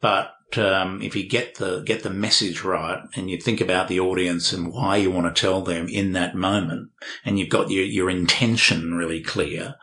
but 0.00 0.32
um, 0.56 1.02
if 1.02 1.14
you 1.14 1.28
get 1.28 1.56
the 1.56 1.80
get 1.80 2.02
the 2.02 2.10
message 2.10 2.64
right 2.64 3.02
and 3.14 3.28
you 3.28 3.38
think 3.38 3.60
about 3.60 3.88
the 3.88 4.00
audience 4.00 4.52
and 4.52 4.72
why 4.72 4.96
you 4.96 5.10
want 5.10 5.34
to 5.34 5.40
tell 5.40 5.60
them 5.60 5.88
in 5.88 6.12
that 6.12 6.34
moment, 6.34 6.90
and 7.24 7.38
you've 7.38 7.50
got 7.50 7.70
your 7.70 7.84
your 7.84 8.08
intention 8.08 8.94
really 8.94 9.20
clear, 9.20 9.74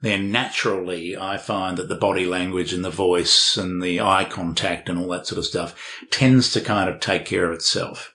then 0.00 0.30
naturally 0.30 1.16
I 1.16 1.36
find 1.36 1.76
that 1.76 1.88
the 1.88 1.96
body 1.96 2.24
language 2.24 2.72
and 2.72 2.84
the 2.84 2.90
voice 2.90 3.56
and 3.58 3.82
the 3.82 4.00
eye 4.00 4.24
contact 4.24 4.88
and 4.88 4.98
all 4.98 5.08
that 5.08 5.26
sort 5.26 5.38
of 5.38 5.44
stuff 5.44 5.76
tends 6.10 6.52
to 6.52 6.60
kind 6.60 6.88
of 6.88 7.00
take 7.00 7.26
care 7.26 7.46
of 7.46 7.52
itself, 7.52 8.14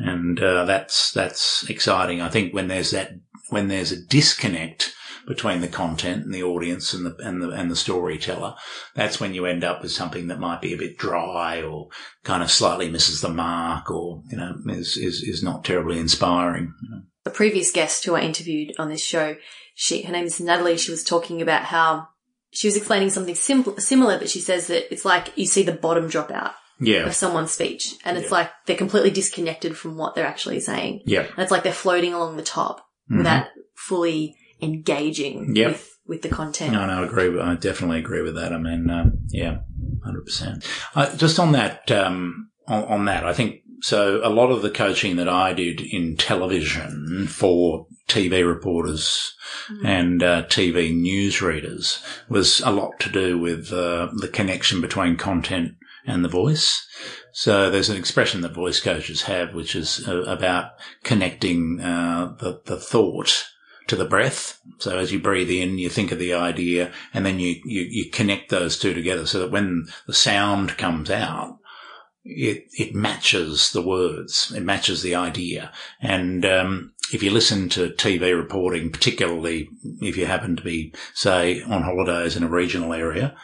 and 0.00 0.40
uh, 0.42 0.64
that's 0.64 1.12
that's 1.12 1.68
exciting. 1.70 2.20
I 2.20 2.28
think 2.28 2.54
when 2.54 2.68
there's 2.68 2.90
that 2.90 3.12
when 3.50 3.68
there's 3.68 3.92
a 3.92 4.02
disconnect 4.02 4.94
between 5.26 5.60
the 5.60 5.68
content 5.68 6.24
and 6.24 6.32
the 6.34 6.42
audience 6.42 6.94
and 6.94 7.04
the 7.06 7.16
and 7.26 7.42
the 7.42 7.50
and 7.50 7.70
the 7.70 7.76
storyteller, 7.76 8.54
that's 8.94 9.18
when 9.20 9.34
you 9.34 9.46
end 9.46 9.64
up 9.64 9.82
with 9.82 9.90
something 9.92 10.28
that 10.28 10.38
might 10.40 10.60
be 10.60 10.72
a 10.72 10.78
bit 10.78 10.96
dry 10.96 11.62
or 11.62 11.88
kind 12.24 12.42
of 12.42 12.50
slightly 12.50 12.88
misses 12.90 13.20
the 13.20 13.28
mark 13.28 13.90
or 13.90 14.22
you 14.30 14.36
know 14.36 14.54
is 14.68 14.96
is, 14.96 15.22
is 15.22 15.42
not 15.42 15.64
terribly 15.64 15.98
inspiring. 15.98 16.72
You 16.82 16.90
know. 16.90 17.02
The 17.24 17.30
previous 17.30 17.72
guest 17.72 18.04
who 18.04 18.14
I 18.14 18.20
interviewed 18.20 18.72
on 18.78 18.88
this 18.88 19.02
show, 19.04 19.36
she 19.74 20.02
her 20.02 20.12
name 20.12 20.26
is 20.26 20.40
Natalie. 20.40 20.76
She 20.78 20.90
was 20.92 21.02
talking 21.04 21.42
about 21.42 21.64
how 21.64 22.08
she 22.52 22.68
was 22.68 22.76
explaining 22.76 23.10
something 23.10 23.34
simple, 23.34 23.76
similar, 23.78 24.18
but 24.18 24.30
she 24.30 24.40
says 24.40 24.68
that 24.68 24.90
it's 24.92 25.04
like 25.04 25.32
you 25.36 25.46
see 25.46 25.62
the 25.64 25.72
bottom 25.72 26.08
drop 26.08 26.30
out 26.30 26.52
Yeah, 26.78 27.04
of 27.06 27.14
someone's 27.14 27.50
speech, 27.50 27.94
and 28.04 28.16
it's 28.16 28.26
Yeah. 28.30 28.38
like 28.38 28.50
they're 28.66 28.76
completely 28.76 29.10
disconnected 29.10 29.76
from 29.76 29.96
what 29.96 30.14
they're 30.14 30.24
actually 30.26 30.60
saying. 30.60 31.02
yeah, 31.04 31.22
And 31.22 31.38
it's 31.40 31.50
like 31.50 31.64
they're 31.64 31.72
floating 31.72 32.14
along 32.14 32.36
the 32.36 32.42
top 32.44 32.86
Mhm. 33.10 33.18
without 33.18 33.46
fully 33.74 34.36
engaging 34.60 35.54
Yep. 35.56 35.68
with, 35.72 35.98
with 36.06 36.22
the 36.22 36.28
content. 36.28 36.72
No, 36.72 36.86
no, 36.86 37.02
I 37.02 37.06
agree. 37.06 37.40
I 37.40 37.54
definitely 37.54 37.98
agree 37.98 38.22
with 38.22 38.34
that. 38.36 38.52
I 38.52 38.58
mean, 38.58 38.88
um, 38.90 39.18
yeah, 39.28 39.58
hundred 40.04 40.24
percent. 40.24 40.66
Just 41.16 41.38
on 41.38 41.52
that, 41.52 41.90
um, 41.90 42.50
on, 42.66 42.84
on 42.84 43.04
that, 43.06 43.24
I 43.24 43.32
think 43.32 43.62
so. 43.80 44.20
A 44.24 44.30
lot 44.30 44.50
of 44.50 44.62
the 44.62 44.70
coaching 44.70 45.16
that 45.16 45.28
I 45.28 45.52
did 45.52 45.80
in 45.80 46.16
television 46.16 47.26
for 47.28 47.86
TV 48.08 48.46
reporters 48.46 49.34
and 49.84 50.22
uh, 50.22 50.44
TV 50.44 50.94
news 50.94 51.42
readers 51.42 52.00
was 52.28 52.60
a 52.60 52.70
lot 52.70 53.00
to 53.00 53.10
do 53.10 53.36
with 53.38 53.72
uh, 53.72 54.08
the 54.16 54.28
connection 54.28 54.80
between 54.80 55.16
content 55.16 55.72
and 56.06 56.24
the 56.24 56.28
voice. 56.28 56.86
So 57.32 57.68
there's 57.68 57.90
an 57.90 57.96
expression 57.96 58.40
that 58.42 58.54
voice 58.54 58.80
coaches 58.80 59.22
have, 59.22 59.54
which 59.54 59.74
is 59.74 60.06
uh, 60.08 60.22
about 60.22 60.70
connecting 61.02 61.80
uh, 61.80 62.34
the 62.38 62.60
the 62.64 62.76
thought 62.78 63.44
to 63.86 63.96
the 63.96 64.04
breath. 64.04 64.60
So 64.78 64.98
as 64.98 65.12
you 65.12 65.18
breathe 65.18 65.50
in, 65.50 65.78
you 65.78 65.88
think 65.88 66.12
of 66.12 66.18
the 66.18 66.34
idea 66.34 66.92
and 67.14 67.24
then 67.24 67.38
you, 67.38 67.60
you, 67.64 67.82
you 67.82 68.10
connect 68.10 68.50
those 68.50 68.78
two 68.78 68.94
together 68.94 69.26
so 69.26 69.38
that 69.40 69.50
when 69.50 69.86
the 70.06 70.14
sound 70.14 70.76
comes 70.76 71.10
out, 71.10 71.58
it, 72.24 72.66
it 72.72 72.94
matches 72.94 73.70
the 73.72 73.82
words. 73.82 74.52
It 74.54 74.62
matches 74.62 75.02
the 75.02 75.14
idea. 75.14 75.72
And, 76.00 76.44
um, 76.44 76.92
if 77.12 77.22
you 77.22 77.30
listen 77.30 77.68
to 77.70 77.90
TV 77.90 78.36
reporting, 78.36 78.90
particularly 78.90 79.68
if 80.00 80.16
you 80.16 80.26
happen 80.26 80.56
to 80.56 80.62
be, 80.62 80.92
say, 81.14 81.62
on 81.62 81.82
holidays 81.82 82.36
in 82.36 82.42
a 82.42 82.48
regional 82.48 82.92
area, 82.92 83.36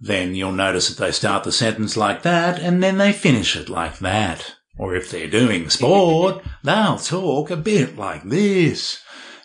then 0.00 0.34
you'll 0.34 0.52
notice 0.52 0.88
that 0.88 1.02
they 1.02 1.12
start 1.12 1.44
the 1.44 1.52
sentence 1.52 1.96
like 1.96 2.22
that 2.22 2.58
and 2.58 2.82
then 2.82 2.98
they 2.98 3.12
finish 3.12 3.56
it 3.56 3.68
like 3.68 3.98
that. 3.98 4.54
Or 4.78 4.94
if 4.94 5.10
they're 5.10 5.28
doing 5.28 5.68
sport, 5.70 6.42
they'll 6.62 6.98
talk 6.98 7.50
a 7.50 7.56
bit 7.56 7.96
like 7.96 8.22
this. 8.24 9.02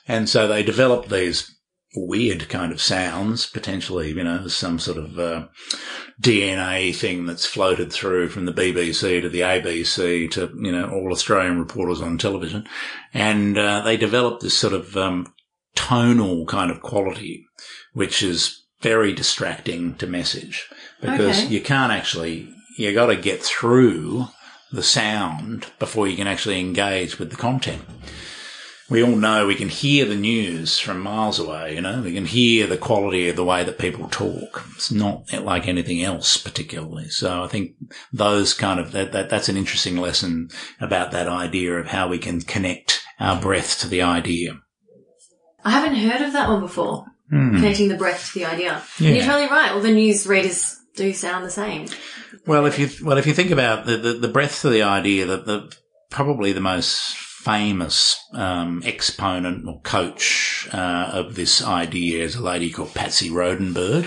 And 0.07 0.27
so 0.27 0.47
they 0.47 0.63
developed 0.63 1.09
these 1.09 1.55
weird 1.95 2.49
kind 2.49 2.71
of 2.71 2.81
sounds, 2.81 3.45
potentially, 3.45 4.09
you 4.11 4.23
know, 4.23 4.47
some 4.47 4.79
sort 4.79 4.97
of 4.97 5.19
uh, 5.19 5.47
DNA 6.21 6.93
thing 6.95 7.25
that's 7.25 7.45
floated 7.45 7.91
through 7.93 8.29
from 8.29 8.45
the 8.45 8.51
BBC 8.51 9.21
to 9.21 9.29
the 9.29 9.41
ABC 9.41 10.29
to, 10.31 10.51
you 10.59 10.71
know, 10.71 10.89
all 10.89 11.11
Australian 11.11 11.59
reporters 11.59 12.01
on 12.01 12.17
television. 12.17 12.67
And 13.13 13.57
uh, 13.57 13.81
they 13.81 13.97
developed 13.97 14.41
this 14.41 14.57
sort 14.57 14.73
of 14.73 14.97
um, 14.97 15.33
tonal 15.75 16.45
kind 16.45 16.71
of 16.71 16.81
quality, 16.81 17.45
which 17.93 18.23
is 18.23 18.63
very 18.81 19.13
distracting 19.13 19.95
to 19.95 20.07
message 20.07 20.67
because 20.99 21.43
Okay. 21.43 21.47
you 21.53 21.61
can't 21.61 21.91
actually, 21.91 22.49
you 22.77 22.93
got 22.93 23.05
to 23.07 23.15
get 23.15 23.41
through 23.41 24.25
the 24.71 24.83
sound 24.83 25.67
before 25.79 26.07
you 26.07 26.17
can 26.17 26.27
actually 26.27 26.59
engage 26.59 27.19
with 27.19 27.29
the 27.29 27.35
content 27.37 27.81
we 28.89 29.03
all 29.03 29.15
know 29.15 29.47
we 29.47 29.55
can 29.55 29.69
hear 29.69 30.05
the 30.05 30.15
news 30.15 30.77
from 30.77 30.99
miles 30.99 31.39
away, 31.39 31.75
you 31.75 31.81
know, 31.81 32.01
we 32.01 32.13
can 32.13 32.25
hear 32.25 32.67
the 32.67 32.77
quality 32.77 33.29
of 33.29 33.35
the 33.35 33.43
way 33.43 33.63
that 33.63 33.79
people 33.79 34.07
talk. 34.09 34.65
It's 34.75 34.91
not 34.91 35.31
like 35.33 35.67
anything 35.67 36.03
else 36.03 36.37
particularly. 36.37 37.09
So 37.09 37.43
I 37.43 37.47
think 37.47 37.75
those 38.11 38.53
kind 38.53 38.79
of, 38.79 38.91
that, 38.91 39.11
that 39.13 39.29
that's 39.29 39.49
an 39.49 39.57
interesting 39.57 39.97
lesson 39.97 40.49
about 40.81 41.11
that 41.11 41.27
idea 41.27 41.77
of 41.77 41.87
how 41.87 42.09
we 42.09 42.17
can 42.17 42.41
connect 42.41 43.01
our 43.19 43.39
breath 43.39 43.79
to 43.79 43.87
the 43.87 44.01
idea. 44.01 44.59
I 45.63 45.71
haven't 45.71 45.95
heard 45.95 46.21
of 46.21 46.33
that 46.33 46.49
one 46.49 46.61
before. 46.61 47.05
Hmm. 47.29 47.55
Connecting 47.55 47.87
the 47.87 47.95
breath 47.95 48.33
to 48.33 48.39
the 48.39 48.45
idea. 48.45 48.83
And 48.99 49.15
you're 49.15 49.25
totally 49.25 49.47
right. 49.47 49.71
All 49.71 49.79
the 49.79 49.91
news 49.91 50.27
readers 50.27 50.77
do 50.95 51.13
sound 51.13 51.45
the 51.45 51.49
same. 51.49 51.87
Well, 52.45 52.65
if 52.65 52.77
you, 52.77 52.89
well, 53.03 53.17
if 53.17 53.25
you 53.25 53.33
think 53.33 53.49
about 53.49 53.85
the, 53.85 53.95
the, 53.95 54.13
the 54.13 54.27
breadth 54.27 54.61
to 54.61 54.69
the 54.69 54.83
idea 54.83 55.25
that 55.25 55.45
the, 55.45 55.73
probably 56.09 56.51
the 56.51 56.59
most 56.59 57.15
famous 57.43 58.25
um, 58.33 58.81
exponent 58.85 59.67
or 59.67 59.81
coach 59.81 60.65
uh, 60.71 61.09
of 61.11 61.35
this 61.35 61.61
idea 61.61 62.23
is 62.23 62.35
a 62.35 62.43
lady 62.43 62.71
called 62.71 62.93
Patsy 62.93 63.29
Rodenburg, 63.29 64.05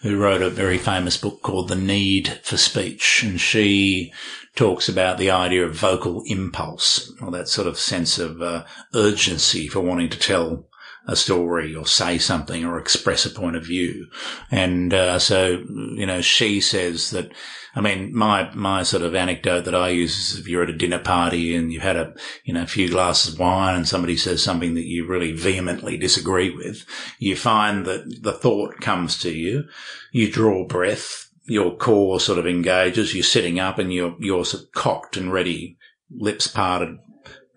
who 0.00 0.18
wrote 0.18 0.40
a 0.40 0.48
very 0.48 0.78
famous 0.78 1.18
book 1.18 1.42
called 1.42 1.68
The 1.68 1.76
Need 1.76 2.40
for 2.42 2.56
Speech. 2.56 3.22
And 3.22 3.38
she 3.38 4.12
talks 4.56 4.88
about 4.88 5.18
the 5.18 5.30
idea 5.30 5.66
of 5.66 5.74
vocal 5.74 6.22
impulse, 6.26 7.12
or 7.20 7.30
that 7.32 7.48
sort 7.48 7.68
of 7.68 7.78
sense 7.78 8.18
of 8.18 8.40
uh, 8.40 8.64
urgency 8.94 9.68
for 9.68 9.80
wanting 9.80 10.08
to 10.08 10.18
tell 10.18 10.66
a 11.06 11.16
story 11.16 11.74
or 11.74 11.86
say 11.86 12.18
something 12.18 12.64
or 12.64 12.78
express 12.78 13.24
a 13.26 13.30
point 13.30 13.56
of 13.56 13.64
view. 13.64 14.06
And 14.50 14.92
uh, 14.94 15.18
so, 15.18 15.64
you 15.94 16.06
know, 16.06 16.20
she 16.20 16.60
says 16.60 17.10
that 17.10 17.32
I 17.74 17.80
mean, 17.80 18.14
my, 18.14 18.52
my 18.54 18.82
sort 18.82 19.04
of 19.04 19.14
anecdote 19.14 19.64
that 19.64 19.74
I 19.74 19.90
use 19.90 20.18
is 20.18 20.40
if 20.40 20.48
you're 20.48 20.64
at 20.64 20.70
a 20.70 20.76
dinner 20.76 20.98
party 20.98 21.54
and 21.54 21.72
you've 21.72 21.82
had 21.82 21.96
a, 21.96 22.14
you 22.44 22.52
know, 22.52 22.62
a 22.62 22.66
few 22.66 22.88
glasses 22.88 23.34
of 23.34 23.40
wine 23.40 23.76
and 23.76 23.88
somebody 23.88 24.16
says 24.16 24.42
something 24.42 24.74
that 24.74 24.86
you 24.86 25.06
really 25.06 25.32
vehemently 25.32 25.96
disagree 25.96 26.50
with, 26.50 26.84
you 27.18 27.36
find 27.36 27.86
that 27.86 28.22
the 28.22 28.32
thought 28.32 28.80
comes 28.80 29.18
to 29.20 29.32
you, 29.32 29.64
you 30.10 30.30
draw 30.30 30.66
breath, 30.66 31.28
your 31.44 31.76
core 31.76 32.18
sort 32.18 32.38
of 32.38 32.46
engages, 32.46 33.14
you're 33.14 33.22
sitting 33.22 33.60
up 33.60 33.78
and 33.78 33.92
you're, 33.92 34.16
you're 34.18 34.44
sort 34.44 34.64
of 34.64 34.72
cocked 34.72 35.16
and 35.16 35.32
ready, 35.32 35.78
lips 36.10 36.48
parted, 36.48 36.96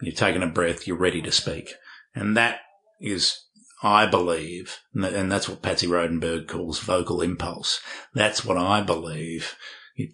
you're 0.02 0.14
taking 0.14 0.44
a 0.44 0.48
breath, 0.48 0.88
you're 0.88 0.98
ready 0.98 1.24
to 1.24 1.32
speak. 1.32 1.74
And 2.14 2.38
that 2.38 2.60
is, 3.04 3.44
I 3.84 4.06
believe, 4.06 4.80
and 4.94 5.32
that's 5.32 5.48
what 5.48 5.62
Patsy 5.62 5.88
Rodenburg 5.88 6.48
calls 6.48 6.80
vocal 6.80 7.22
impulse. 7.22 7.80
That's 8.14 8.44
what 8.44 8.58
I 8.58 8.82
believe 8.82 9.56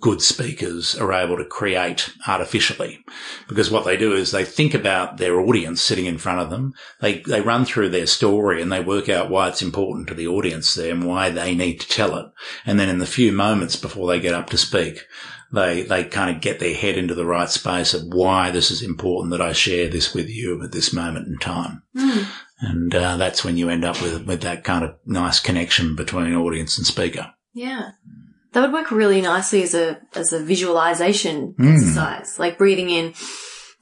good 0.01 0.21
speakers 0.21 0.95
are 0.95 1.13
able 1.13 1.37
to 1.37 1.45
create 1.45 2.09
artificially. 2.27 2.99
Because 3.47 3.71
what 3.71 3.85
they 3.85 3.95
do 3.95 4.13
is 4.13 4.31
they 4.31 4.43
think 4.43 4.73
about 4.73 5.17
their 5.17 5.39
audience 5.39 5.81
sitting 5.81 6.05
in 6.05 6.17
front 6.17 6.41
of 6.41 6.49
them. 6.49 6.73
They, 6.99 7.19
they 7.19 7.39
run 7.39 7.63
through 7.63 7.89
their 7.89 8.05
story 8.05 8.61
and 8.61 8.71
they 8.71 8.81
work 8.81 9.07
out 9.07 9.29
why 9.29 9.47
it's 9.47 9.61
important 9.61 10.07
to 10.09 10.13
the 10.13 10.27
audience 10.27 10.73
there 10.73 10.91
and 10.91 11.05
why 11.05 11.29
they 11.29 11.55
need 11.55 11.79
to 11.79 11.87
tell 11.87 12.17
it. 12.17 12.25
And 12.65 12.77
then 12.77 12.89
in 12.89 12.97
the 12.97 13.05
few 13.05 13.31
moments 13.31 13.77
before 13.77 14.09
they 14.09 14.19
get 14.19 14.35
up 14.35 14.49
to 14.49 14.57
speak, 14.57 15.05
they, 15.53 15.83
they 15.83 16.03
kind 16.03 16.35
of 16.35 16.41
get 16.41 16.59
their 16.59 16.75
head 16.75 16.97
into 16.97 17.15
the 17.15 17.25
right 17.25 17.49
space 17.49 17.93
of 17.93 18.03
why 18.13 18.51
this 18.51 18.71
is 18.71 18.81
important 18.81 19.31
that 19.31 19.41
I 19.41 19.53
share 19.53 19.87
this 19.87 20.13
with 20.13 20.29
you 20.29 20.61
at 20.61 20.73
this 20.73 20.91
moment 20.91 21.27
in 21.27 21.37
time. 21.37 21.83
Mm. 21.95 22.27
And, 22.61 22.93
uh, 22.93 23.15
that's 23.17 23.43
when 23.45 23.55
you 23.57 23.69
end 23.69 23.85
up 23.85 24.01
with, 24.01 24.25
with 24.25 24.41
that 24.41 24.63
kind 24.63 24.83
of 24.83 24.95
nice 25.05 25.39
connection 25.39 25.95
between 25.95 26.33
audience 26.35 26.77
and 26.77 26.85
speaker. 26.85 27.33
Yeah. 27.53 27.91
That 28.53 28.61
would 28.61 28.73
work 28.73 28.91
really 28.91 29.21
nicely 29.21 29.61
as 29.63 29.73
a 29.75 29.99
as 30.15 30.33
a 30.33 30.39
visualization 30.43 31.53
Mm. 31.59 31.73
exercise, 31.73 32.39
like 32.39 32.57
breathing 32.57 32.89
in, 32.89 33.13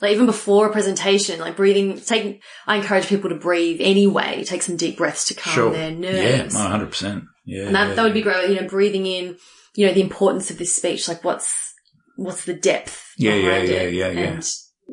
like 0.01 0.11
even 0.11 0.25
before 0.25 0.67
a 0.67 0.71
presentation, 0.71 1.39
like 1.39 1.55
breathing. 1.55 1.99
Taking, 2.01 2.39
I 2.67 2.75
encourage 2.75 3.07
people 3.07 3.29
to 3.29 3.35
breathe 3.37 3.77
anyway. 3.79 4.43
Take 4.43 4.61
some 4.61 4.75
deep 4.75 4.97
breaths 4.97 5.25
to 5.29 5.35
calm 5.35 5.71
their 5.71 5.91
nerves. 5.91 6.53
Yeah, 6.53 6.77
100%. 6.79 7.25
Yeah. 7.45 7.67
and 7.67 7.75
that 7.75 7.87
yeah, 7.89 7.93
that 7.95 8.03
would 8.03 8.13
be 8.13 8.21
great. 8.21 8.49
You 8.49 8.61
know, 8.61 8.67
breathing 8.67 9.05
in, 9.05 9.37
you 9.75 9.87
know, 9.87 9.93
the 9.93 10.01
importance 10.01 10.51
of 10.51 10.57
this 10.57 10.75
speech, 10.75 11.07
like 11.07 11.23
what's 11.23 11.73
what's 12.17 12.43
the 12.43 12.53
depth 12.53 13.13
Yeah, 13.17 13.35
yeah, 13.35 13.49
behind 13.49 13.69
yeah, 13.69 13.75
it, 13.83 13.93
yeah, 13.93 14.09
yeah. 14.09 14.19
and 14.33 14.45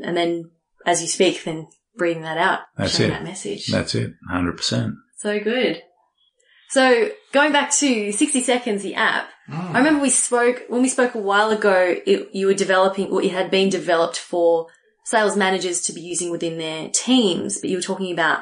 and 0.05 0.17
then 0.17 0.51
as 0.87 1.03
you 1.03 1.09
speak, 1.09 1.43
then 1.43 1.67
breathing 1.97 2.23
that 2.23 2.39
out, 2.39 2.61
That's 2.77 2.99
it. 3.01 3.09
that 3.09 3.25
message. 3.25 3.67
That's 3.67 3.95
it. 3.95 4.13
100%. 4.31 4.95
So 5.17 5.41
good. 5.41 5.83
So 6.71 7.11
going 7.33 7.53
back 7.53 7.71
to 7.77 8.13
60 8.13 8.43
seconds, 8.43 8.83
the 8.83 8.95
app, 8.95 9.29
I 9.49 9.53
mm. 9.53 9.75
remember 9.75 10.03
we 10.03 10.11
spoke, 10.11 10.65
when 10.69 10.83
we 10.83 10.89
spoke 10.89 11.15
a 11.15 11.21
while 11.21 11.51
ago, 11.51 11.97
it, 12.07 12.31
you 12.33 12.47
were 12.47 12.55
developing, 12.55 13.11
or 13.11 13.23
it 13.23 13.31
had 13.31 13.51
been 13.51 13.69
developed 13.69 14.19
for 14.19 14.67
sales 15.05 15.37
managers 15.37 15.83
to 15.83 15.93
be 15.93 16.01
using 16.01 16.31
within 16.31 16.59
their 16.59 16.89
teams, 16.89 17.61
but 17.61 17.71
you 17.71 17.77
were 17.77 17.83
talking 17.83 18.13
about 18.13 18.41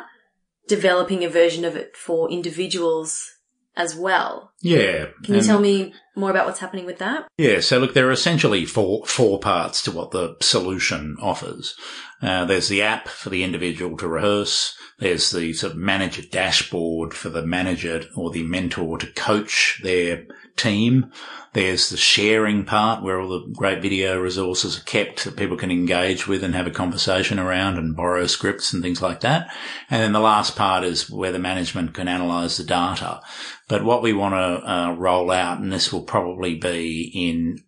developing 0.69 1.25
a 1.25 1.29
version 1.29 1.65
of 1.65 1.77
it 1.77 1.97
for 1.97 2.31
individuals 2.31 3.29
as 3.77 3.97
well. 3.97 4.52
Yeah. 4.63 5.07
Can 5.25 5.35
you 5.35 5.43
tell 5.43 5.59
me 5.59 5.93
more 6.15 6.31
about 6.31 6.47
what's 6.47 6.61
happening 6.61 6.87
with 6.87 6.99
that? 6.99 7.27
Yeah, 7.37 7.61
so 7.61 7.79
look, 7.79 7.95
there 7.95 8.09
are 8.09 8.13
essentially 8.13 8.65
four 8.65 9.05
four 9.07 9.41
parts 9.41 9.83
to 9.83 9.91
what 9.91 10.13
the 10.13 10.37
solution 10.41 11.17
offers. 11.21 11.75
Uh, 12.23 12.45
there's 12.45 12.69
the 12.69 12.83
app 12.83 13.09
for 13.09 13.31
the 13.31 13.43
individual 13.43 13.97
to 13.97 14.07
rehearse. 14.07 14.77
There's 15.01 15.33
the 15.33 15.53
sort 15.53 15.73
of 15.73 15.79
manager 15.79 16.23
dashboard 16.23 17.13
for 17.13 17.29
the 17.29 17.45
manager 17.45 18.05
or 18.17 18.31
the 18.31 18.45
mentor 18.45 18.99
to 18.99 19.07
coach 19.09 19.81
their 19.83 20.27
team. 20.57 21.11
There's 21.55 21.91
the 21.91 21.97
sharing 21.97 22.65
part 22.65 23.03
where 23.03 23.21
all 23.21 23.29
the 23.29 23.53
great 23.55 23.83
video 23.83 24.21
resources 24.21 24.79
are 24.79 24.85
kept 24.85 25.25
that 25.25 25.37
people 25.37 25.57
can 25.57 25.71
engage 25.71 26.29
with 26.29 26.45
and 26.45 26.55
have 26.55 26.67
a 26.67 26.71
conversation 26.71 27.39
around 27.39 27.79
and 27.79 27.97
borrow 27.97 28.27
scripts 28.27 28.73
and 28.73 28.83
things 28.83 29.03
like 29.03 29.21
that. 29.21 29.53
And 29.91 30.01
then 30.01 30.13
the 30.13 30.21
last 30.21 30.57
part 30.57 30.85
is 30.85 31.11
where 31.11 31.33
the 31.33 31.39
management 31.39 31.95
can 31.95 32.09
analyze 32.09 32.57
the 32.57 32.65
data. 32.65 33.21
But 33.69 33.85
what 33.85 34.03
we 34.03 34.13
want 34.13 34.35
to 34.35 34.52
uh, 34.59 34.95
roll 34.99 35.31
out, 35.31 35.61
and 35.61 35.73
this 35.73 35.93
will 35.93 36.03
probably 36.03 36.55
be 36.55 37.11
in 37.15 37.59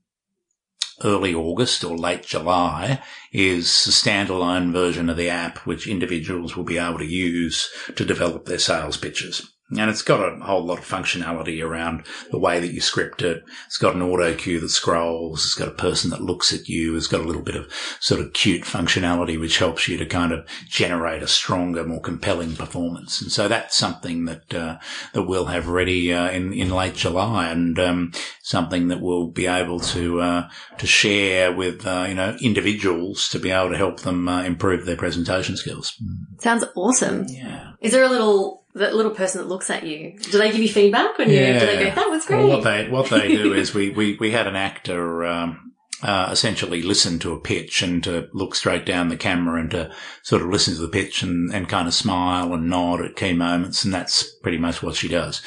early 1.02 1.34
August 1.34 1.82
or 1.82 1.96
late 1.96 2.24
July, 2.24 3.02
is 3.32 3.66
a 3.86 3.90
standalone 3.90 4.72
version 4.72 5.10
of 5.10 5.16
the 5.16 5.28
app 5.28 5.58
which 5.66 5.88
individuals 5.88 6.56
will 6.56 6.64
be 6.64 6.78
able 6.78 6.98
to 6.98 7.06
use 7.06 7.68
to 7.96 8.04
develop 8.04 8.44
their 8.44 8.58
sales 8.58 8.96
pitches. 8.96 9.53
And 9.70 9.90
it's 9.90 10.02
got 10.02 10.20
a 10.20 10.44
whole 10.44 10.64
lot 10.64 10.78
of 10.78 10.84
functionality 10.84 11.64
around 11.64 12.04
the 12.30 12.38
way 12.38 12.60
that 12.60 12.72
you 12.72 12.80
script 12.80 13.22
it. 13.22 13.42
It's 13.66 13.78
got 13.78 13.94
an 13.94 14.02
auto 14.02 14.34
cue 14.34 14.60
that 14.60 14.68
scrolls. 14.68 15.44
It's 15.44 15.54
got 15.54 15.68
a 15.68 15.72
person 15.72 16.10
that 16.10 16.20
looks 16.20 16.52
at 16.52 16.68
you. 16.68 16.96
It's 16.96 17.06
got 17.06 17.20
a 17.20 17.26
little 17.26 17.42
bit 17.42 17.56
of 17.56 17.72
sort 17.98 18.20
of 18.20 18.34
cute 18.34 18.62
functionality 18.62 19.40
which 19.40 19.58
helps 19.58 19.88
you 19.88 19.96
to 19.96 20.06
kind 20.06 20.32
of 20.32 20.46
generate 20.68 21.22
a 21.22 21.26
stronger, 21.26 21.82
more 21.82 22.00
compelling 22.00 22.54
performance. 22.56 23.22
And 23.22 23.32
so 23.32 23.48
that's 23.48 23.76
something 23.76 24.26
that 24.26 24.52
uh, 24.54 24.78
that 25.12 25.22
we'll 25.24 25.46
have 25.46 25.68
ready 25.68 26.12
uh, 26.12 26.30
in 26.30 26.52
in 26.52 26.70
late 26.70 26.94
July, 26.94 27.48
and 27.48 27.78
um, 27.78 28.12
something 28.42 28.88
that 28.88 29.00
we'll 29.00 29.28
be 29.28 29.46
able 29.46 29.80
to 29.80 30.20
uh, 30.20 30.48
to 30.78 30.86
share 30.86 31.52
with 31.52 31.86
uh, 31.86 32.04
you 32.08 32.14
know 32.14 32.36
individuals 32.40 33.28
to 33.30 33.38
be 33.38 33.50
able 33.50 33.70
to 33.70 33.76
help 33.76 34.00
them 34.00 34.28
uh, 34.28 34.42
improve 34.42 34.84
their 34.84 34.96
presentation 34.96 35.56
skills. 35.56 35.94
Sounds 36.38 36.64
awesome. 36.76 37.26
Yeah. 37.28 37.72
Is 37.80 37.92
there 37.92 38.04
a 38.04 38.08
little, 38.08 38.63
that 38.74 38.94
little 38.94 39.12
person 39.12 39.40
that 39.40 39.48
looks 39.48 39.70
at 39.70 39.84
you? 39.84 40.18
Do 40.18 40.38
they 40.38 40.50
give 40.50 40.60
you 40.60 40.68
feedback 40.68 41.16
when 41.18 41.30
you, 41.30 41.36
do 41.38 41.66
they 41.66 41.84
go, 41.84 41.94
that 41.94 42.10
was 42.10 42.26
great? 42.26 42.38
Well, 42.38 42.48
what 42.48 42.64
they 42.64 42.88
what 42.88 43.10
they 43.10 43.28
do 43.28 43.52
is 43.54 43.74
we 43.74 43.90
we 43.90 44.16
we 44.16 44.30
had 44.30 44.46
an 44.46 44.56
actor. 44.56 45.24
Um, 45.24 45.70
uh, 46.02 46.28
essentially 46.30 46.82
listen 46.82 47.18
to 47.18 47.32
a 47.32 47.40
pitch 47.40 47.80
and 47.80 48.04
to 48.04 48.28
look 48.34 48.54
straight 48.54 48.84
down 48.84 49.08
the 49.08 49.16
camera 49.16 49.58
and 49.58 49.70
to 49.70 49.90
sort 50.22 50.42
of 50.42 50.48
listen 50.48 50.74
to 50.74 50.80
the 50.80 50.88
pitch 50.88 51.22
and, 51.22 51.54
and 51.54 51.66
kind 51.66 51.88
of 51.88 51.94
smile 51.94 52.52
and 52.52 52.68
nod 52.68 53.00
at 53.00 53.16
key 53.16 53.32
moments. 53.32 53.84
And 53.84 53.94
that's 53.94 54.22
pretty 54.42 54.58
much 54.58 54.82
what 54.82 54.96
she 54.96 55.08
does. 55.08 55.40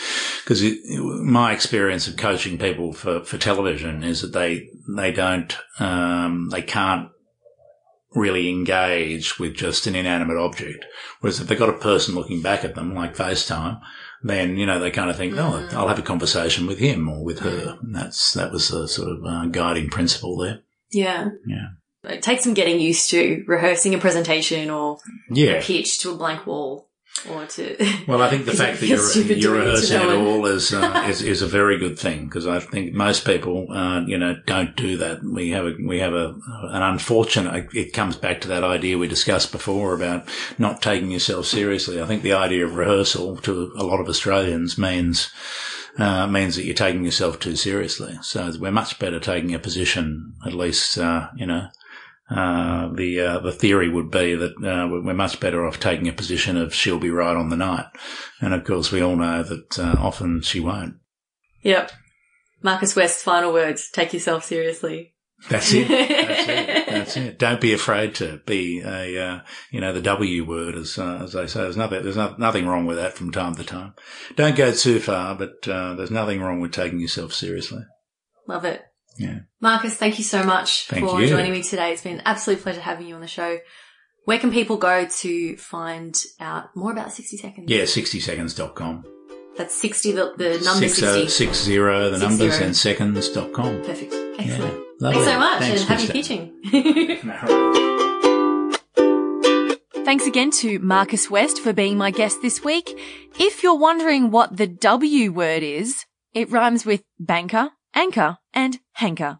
Because 0.43 0.63
my 1.21 1.53
experience 1.53 2.07
of 2.07 2.17
coaching 2.17 2.57
people 2.57 2.91
for, 2.91 3.23
for 3.23 3.37
television 3.37 4.03
is 4.03 4.21
that 4.21 4.33
they, 4.33 4.69
they 4.87 5.11
don't, 5.11 5.55
um, 5.79 6.49
they 6.49 6.63
can't 6.63 7.09
really 8.17 8.49
engage 8.49 9.39
with 9.39 9.56
just 9.56 9.88
an 9.88 9.95
inanimate 9.95 10.38
object. 10.38 10.86
Whereas 11.21 11.39
if 11.39 11.47
they've 11.47 11.58
got 11.60 11.69
a 11.69 11.73
person 11.73 12.15
looking 12.15 12.41
back 12.41 12.63
at 12.65 12.75
them, 12.75 12.93
like 12.95 13.15
FaceTime, 13.15 13.80
then, 14.23 14.58
you 14.58 14.65
know, 14.65 14.80
they 14.80 14.91
kind 14.91 15.10
of 15.10 15.15
think, 15.15 15.36
oh, 15.38 15.67
I'll 15.71 15.88
have 15.88 15.99
a 15.99 16.03
conversation 16.03 16.65
with 16.67 16.80
him 16.80 17.08
or 17.08 17.23
with 17.23 17.39
her. 17.39 17.77
And 17.82 17.95
that's, 17.95 18.34
that 18.34 18.51
was 18.51 18.69
the 18.69 18.88
sort 18.88 19.10
of 19.12 19.25
uh, 19.25 19.45
guiding 19.45 19.89
principle 19.89 20.38
there. 20.38 20.60
yeah. 20.91 21.30
Yeah. 21.45 21.67
It 22.03 22.21
takes 22.21 22.43
some 22.45 22.53
getting 22.53 22.80
used 22.80 23.10
to 23.10 23.43
rehearsing 23.47 23.93
a 23.93 23.97
presentation 23.97 24.69
or 24.69 24.99
Yeah. 25.30 25.53
a 25.56 25.62
pitch 25.62 25.99
to 25.99 26.12
a 26.12 26.15
blank 26.15 26.47
wall 26.47 26.87
or 27.25 27.45
to. 27.45 27.75
Well, 28.08 28.21
I 28.21 28.30
think 28.30 28.45
the 28.45 28.53
fact 28.53 28.80
that 28.80 28.88
you're, 28.88 29.38
you're 29.38 29.56
rehearsing 29.56 30.01
it 30.01 30.15
all 30.15 30.45
is, 30.45 30.73
uh, 30.73 31.06
is 31.10 31.21
is 31.21 31.41
a 31.41 31.47
very 31.47 31.77
good 31.77 31.99
thing 31.99 32.25
because 32.25 32.47
I 32.47 32.60
think 32.60 32.93
most 32.93 33.25
people, 33.25 33.67
uh, 33.71 34.01
you 34.06 34.17
know, 34.17 34.36
don't 34.45 34.75
do 34.75 34.97
that. 34.97 35.23
We 35.23 35.49
have 35.49 35.65
a 35.65 35.73
we 35.86 35.99
have 35.99 36.13
a 36.13 36.36
an 36.63 36.84
unfortunate. 36.84 37.67
It 37.73 37.93
comes 37.93 38.15
back 38.15 38.41
to 38.41 38.47
that 38.49 38.63
idea 38.63 38.97
we 38.97 39.08
discussed 39.08 39.51
before 39.51 39.93
about 39.93 40.27
not 40.58 40.82
taking 40.82 41.12
yourself 41.12 41.45
seriously. 41.45 42.01
I 42.01 42.06
think 42.06 42.23
the 42.23 42.34
idea 42.34 42.65
of 42.65 42.75
rehearsal 42.75 43.38
to 43.38 43.73
a 43.75 43.84
lot 43.84 43.99
of 43.99 44.10
Australians 44.10 44.77
means. 44.77 45.32
Uh, 45.99 46.27
means 46.27 46.56
that 46.56 46.63
you're 46.63 46.75
taking 46.75 47.03
yourself 47.03 47.39
too 47.39 47.56
seriously. 47.56 48.19
So 48.21 48.51
we're 48.60 48.71
much 48.71 48.99
better 48.99 49.19
taking 49.19 49.56
a 49.56 49.58
position, 49.58 50.36
at 50.45 50.53
least, 50.53 50.99
uh, 50.99 51.30
you 51.36 51.47
know, 51.47 51.69
uh, 52.29 52.89
the 52.93 53.19
uh, 53.19 53.39
the 53.39 53.51
theory 53.51 53.89
would 53.89 54.11
be 54.11 54.35
that 54.35 54.51
uh, 54.57 54.87
we're 54.89 55.13
much 55.13 55.39
better 55.39 55.65
off 55.65 55.79
taking 55.79 56.07
a 56.07 56.13
position 56.13 56.57
of 56.57 56.73
she'll 56.73 56.99
be 56.99 57.09
right 57.09 57.35
on 57.35 57.49
the 57.49 57.55
night, 57.55 57.85
and 58.41 58.53
of 58.53 58.65
course 58.65 58.91
we 58.91 59.01
all 59.01 59.15
know 59.15 59.43
that 59.43 59.79
uh, 59.79 59.95
often 59.99 60.41
she 60.41 60.59
won't. 60.59 60.95
yep. 61.61 61.91
Marcus 62.63 62.95
West's 62.95 63.21
final 63.21 63.53
words 63.53 63.89
take 63.91 64.13
yourself 64.13 64.43
seriously. 64.43 65.13
That's 65.49 65.71
it. 65.71 65.87
That's 65.87 66.49
it. 66.49 66.85
That's 66.87 67.17
it. 67.17 67.39
Don't 67.39 67.61
be 67.61 67.71
afraid 67.71 68.15
to 68.15 68.41
be 68.45 68.81
a 68.81 69.23
uh, 69.23 69.39
you 69.71 69.79
know 69.79 69.93
the 69.93 70.01
W 70.01 70.43
word 70.43 70.75
as 70.75 70.97
uh, 70.97 71.19
as 71.23 71.33
they 71.33 71.47
say. 71.47 71.61
There's 71.61 71.77
nothing 71.77 72.03
there's 72.03 72.17
no, 72.17 72.35
nothing 72.37 72.67
wrong 72.67 72.85
with 72.87 72.97
that 72.97 73.13
from 73.13 73.31
time 73.31 73.55
to 73.55 73.63
time. 73.63 73.93
Don't 74.35 74.55
go 74.55 74.71
too 74.73 74.99
far, 74.99 75.35
but 75.35 75.67
uh, 75.67 75.93
there's 75.93 76.11
nothing 76.11 76.41
wrong 76.41 76.59
with 76.59 76.71
taking 76.71 76.99
yourself 76.99 77.33
seriously. 77.33 77.83
Love 78.47 78.65
it. 78.65 78.81
Yeah. 79.17 79.39
Marcus, 79.62 79.95
thank 79.95 80.17
you 80.17 80.23
so 80.23 80.43
much 80.43 80.88
Thank 80.88 81.06
for 81.08 81.19
you. 81.21 81.27
joining 81.27 81.51
me 81.51 81.63
today. 81.63 81.91
It's 81.93 82.03
been 82.03 82.15
an 82.17 82.21
absolute 82.25 82.62
pleasure 82.62 82.82
having 82.82 83.08
you 83.08 83.15
on 83.15 83.21
the 83.21 83.27
show. 83.27 83.60
Where 84.25 84.39
can 84.39 84.51
people 84.51 84.77
go 84.77 85.06
to 85.06 85.58
find 85.58 86.15
out 86.39 86.75
more 86.75 86.91
about 86.91 87.13
60 87.13 87.38
Seconds? 87.38 87.71
Yeah, 87.71 87.84
60seconds.com. 87.84 89.06
That's 89.58 89.73
60, 89.73 90.12
the, 90.12 90.34
the 90.38 90.62
number 90.63 90.88
Six, 90.88 91.01
uh, 91.01 91.13
60. 91.13 91.23
the 91.23 91.30
Six 91.30 91.67
numbers, 91.67 92.53
zero. 92.53 92.65
and 92.65 92.75
seconds.com. 92.75 93.82
Perfect. 93.84 94.13
Yeah. 94.13 94.36
Excellent. 94.39 94.84
Lovely. 94.99 95.23
Thanks 95.23 95.32
so 95.32 95.39
much 95.39 95.60
Thanks, 95.62 95.82
and 95.82 95.89
happy 95.89 96.13
pitching. 96.13 96.53
Thanks 100.06 100.25
again 100.25 100.51
to 100.51 100.80
Marcus 100.80 101.30
West 101.30 101.60
for 101.60 101.73
being 101.73 101.97
my 101.97 102.12
guest 102.12 102.41
this 102.41 102.63
week. 102.63 102.97
If 103.39 103.62
you're 103.62 103.77
wondering 103.77 104.32
what 104.32 104.56
the 104.56 104.67
W 104.67 105.32
word 105.34 105.63
is, 105.63 106.06
it 106.34 106.49
rhymes 106.49 106.86
with 106.86 107.03
banker, 107.19 107.71
anchor, 107.97 108.38
and 108.53 108.79
hanker. 108.93 109.39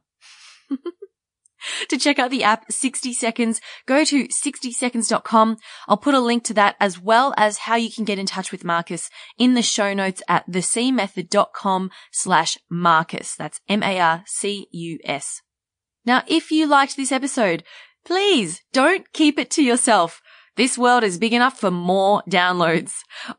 to 1.90 1.98
check 1.98 2.20
out 2.20 2.32
the 2.32 2.44
app 2.44 2.72
60 2.72 3.14
Seconds, 3.14 3.62
go 3.86 4.04
to 4.04 4.28
60seconds.com. 4.28 5.58
I'll 5.88 5.98
put 5.98 6.16
a 6.16 6.20
link 6.20 6.44
to 6.46 6.54
that 6.56 6.76
as 6.80 7.00
well 7.00 7.34
as 7.38 7.60
how 7.60 7.76
you 7.76 7.92
can 7.92 8.04
get 8.04 8.20
in 8.20 8.26
touch 8.26 8.52
with 8.52 8.66
Marcus 8.66 9.10
in 9.38 9.54
the 9.54 9.62
show 9.62 9.94
notes 9.94 10.22
at 10.28 10.50
thecmethod.com 10.50 11.92
slash 12.12 12.58
Marcus. 12.70 13.36
That's 13.36 13.62
M-A-R-C-U-S. 13.70 15.42
Now, 16.06 16.24
if 16.28 16.52
you 16.52 16.68
liked 16.68 16.96
this 16.96 17.12
episode, 17.12 17.64
please 18.06 18.62
don't 18.74 19.12
keep 19.14 19.38
it 19.38 19.52
to 19.52 19.64
yourself. 19.64 20.22
This 20.58 20.76
world 20.76 21.04
is 21.04 21.20
big 21.20 21.34
enough 21.34 21.60
for 21.60 21.70
more 21.70 22.24
downloads. 22.28 22.94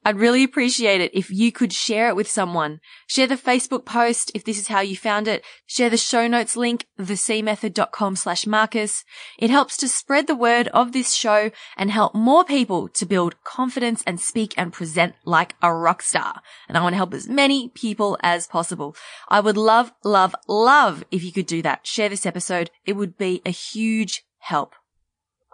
I'd 0.05 0.19
really 0.19 0.45
appreciate 0.45 1.01
it 1.01 1.11
if 1.13 1.33
you 1.33 1.51
could 1.51 1.73
share 1.73 2.09
it 2.09 2.15
with 2.15 2.31
someone. 2.31 2.79
Share 3.09 3.27
the 3.27 3.35
Facebook 3.35 3.85
post 3.85 4.31
if 4.37 4.45
this 4.45 4.57
is 4.57 4.69
how 4.69 4.83
you 4.83 4.97
found 4.97 5.27
it. 5.27 5.45
Share 5.67 5.91
the 5.91 5.97
show 5.97 6.29
notes 6.29 6.57
link, 6.57 6.87
thecmethod.com 6.97 8.15
slash 8.15 8.47
Marcus. 8.47 9.05
It 9.37 9.51
helps 9.51 9.77
to 9.79 9.89
spread 9.89 10.29
the 10.29 10.37
word 10.37 10.69
of 10.69 10.93
this 10.93 11.13
show 11.13 11.51
and 11.77 11.91
help 11.91 12.15
more 12.15 12.45
people 12.45 12.87
to 12.91 13.05
build 13.05 13.43
confidence 13.43 14.05
and 14.07 14.21
speak 14.21 14.55
and 14.57 14.73
present 14.73 15.15
like 15.25 15.57
a 15.61 15.75
rock 15.75 16.03
star. 16.03 16.41
And 16.69 16.79
I 16.79 16.83
want 16.83 16.93
to 16.93 16.99
help 16.99 17.15
as 17.15 17.29
many 17.29 17.69
people 17.71 18.17
as 18.23 18.47
possible. 18.47 18.95
I 19.29 19.41
would 19.41 19.57
love, 19.57 19.91
love, 20.05 20.37
love 20.47 21.03
if 21.11 21.25
you 21.25 21.33
could 21.33 21.47
do 21.47 21.63
that. 21.63 21.85
Share 21.85 22.09
this 22.09 22.27
episode. 22.27 22.71
It 22.87 22.93
would 22.93 23.19
be 23.19 23.43
a 23.45 23.51
huge 23.51 24.23
help. 24.39 24.77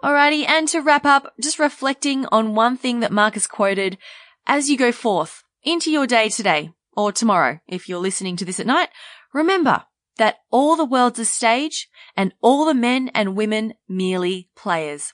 Alrighty, 0.05 0.47
and 0.47 0.67
to 0.67 0.81
wrap 0.81 1.03
up, 1.03 1.33
just 1.41 1.57
reflecting 1.57 2.27
on 2.31 2.53
one 2.53 2.77
thing 2.77 2.99
that 2.99 3.11
Marcus 3.11 3.47
quoted 3.47 3.97
as 4.45 4.69
you 4.69 4.77
go 4.77 4.91
forth 4.91 5.41
into 5.63 5.89
your 5.89 6.05
day 6.05 6.29
today, 6.29 6.69
or 6.95 7.11
tomorrow, 7.11 7.59
if 7.67 7.89
you're 7.89 7.97
listening 7.97 8.35
to 8.35 8.45
this 8.45 8.59
at 8.59 8.67
night, 8.67 8.89
remember 9.33 9.85
that 10.17 10.35
all 10.51 10.75
the 10.75 10.85
world's 10.85 11.17
a 11.17 11.25
stage 11.25 11.89
and 12.15 12.35
all 12.39 12.65
the 12.65 12.75
men 12.75 13.09
and 13.15 13.35
women 13.35 13.73
merely 13.89 14.47
players. 14.55 15.13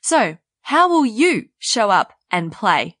So, 0.00 0.38
how 0.62 0.88
will 0.88 1.04
you 1.04 1.50
show 1.58 1.90
up 1.90 2.14
and 2.30 2.50
play? 2.50 2.96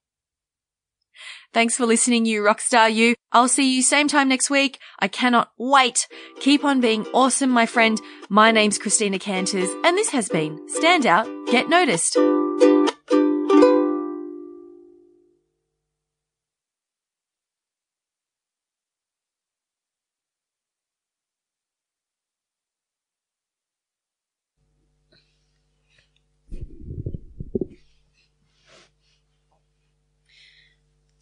Thanks 1.52 1.76
for 1.76 1.86
listening, 1.86 2.26
you 2.26 2.42
rockstar 2.42 2.92
you. 2.92 3.14
I'll 3.32 3.48
see 3.48 3.74
you 3.74 3.82
same 3.82 4.08
time 4.08 4.28
next 4.28 4.50
week. 4.50 4.78
I 4.98 5.08
cannot 5.08 5.52
wait. 5.58 6.06
Keep 6.40 6.64
on 6.64 6.80
being 6.80 7.06
awesome, 7.14 7.50
my 7.50 7.66
friend. 7.66 8.00
My 8.28 8.50
name's 8.50 8.78
Christina 8.78 9.18
Canters, 9.18 9.70
and 9.84 9.96
this 9.96 10.10
has 10.10 10.28
been 10.28 10.68
Stand 10.68 11.06
Out, 11.06 11.28
Get 11.46 11.68
Noticed. 11.68 12.16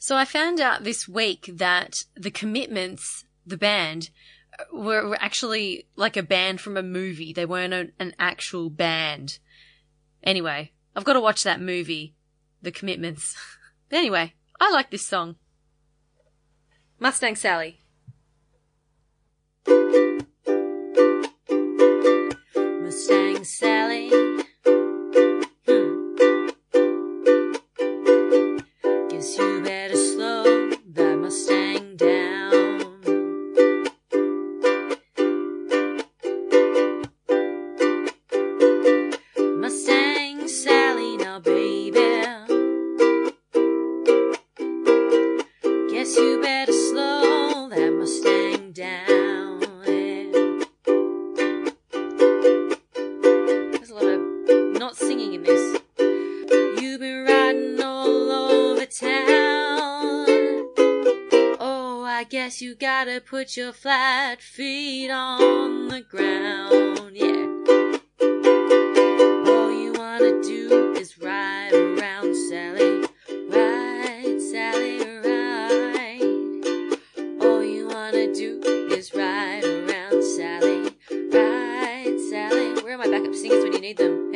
So 0.05 0.19
I 0.19 0.27
found 0.27 0.61
out 0.61 0.85
this 0.85 1.09
week 1.09 1.49
that 1.51 2.05
the 2.15 2.31
Commitments, 2.31 3.25
the 3.47 3.57
band, 3.57 4.11
were, 4.71 5.09
were 5.09 5.19
actually 5.19 5.87
like 5.97 6.19
a 6.19 6.23
band 6.23 6.61
from 6.61 6.77
a 6.77 6.83
movie. 6.83 7.33
They 7.33 7.47
weren't 7.47 7.73
a, 7.73 7.89
an 7.99 8.15
actual 8.19 8.69
band. 8.69 9.39
Anyway, 10.23 10.73
I've 10.95 11.05
got 11.05 11.15
to 11.15 11.23
watch 11.23 11.43
that 11.45 11.59
movie, 11.59 12.15
The 12.61 12.71
Commitments. 12.71 13.35
anyway, 13.91 14.35
I 14.61 14.71
like 14.73 14.91
this 14.91 15.07
song. 15.07 15.37
Mustang 16.99 17.35
Sally. 17.35 17.81
Put 63.25 63.57
your 63.57 63.73
flat 63.73 64.43
feet 64.43 65.11
on 65.11 65.89
the 65.89 66.03
ground. 66.03 67.11
Yeah. 67.15 67.47
All 69.51 69.73
you 69.73 69.93
wanna 69.95 70.43
do 70.43 70.95
is 70.99 71.19
ride 71.19 71.73
around, 71.73 72.35
Sally. 72.35 73.07
Ride, 73.49 74.41
Sally, 74.41 74.99
ride. 75.25 76.21
All 77.41 77.65
you 77.65 77.89
wanna 77.89 78.33
do 78.35 78.61
is 78.93 79.15
ride 79.15 79.65
around, 79.65 80.23
Sally. 80.23 80.95
Ride, 81.11 82.21
Sally. 82.31 82.83
Where 82.83 82.95
are 82.95 82.99
my 82.99 83.09
backup 83.09 83.35
singers 83.35 83.63
when 83.65 83.73
you 83.73 83.81
need 83.81 83.97
them? 83.97 84.34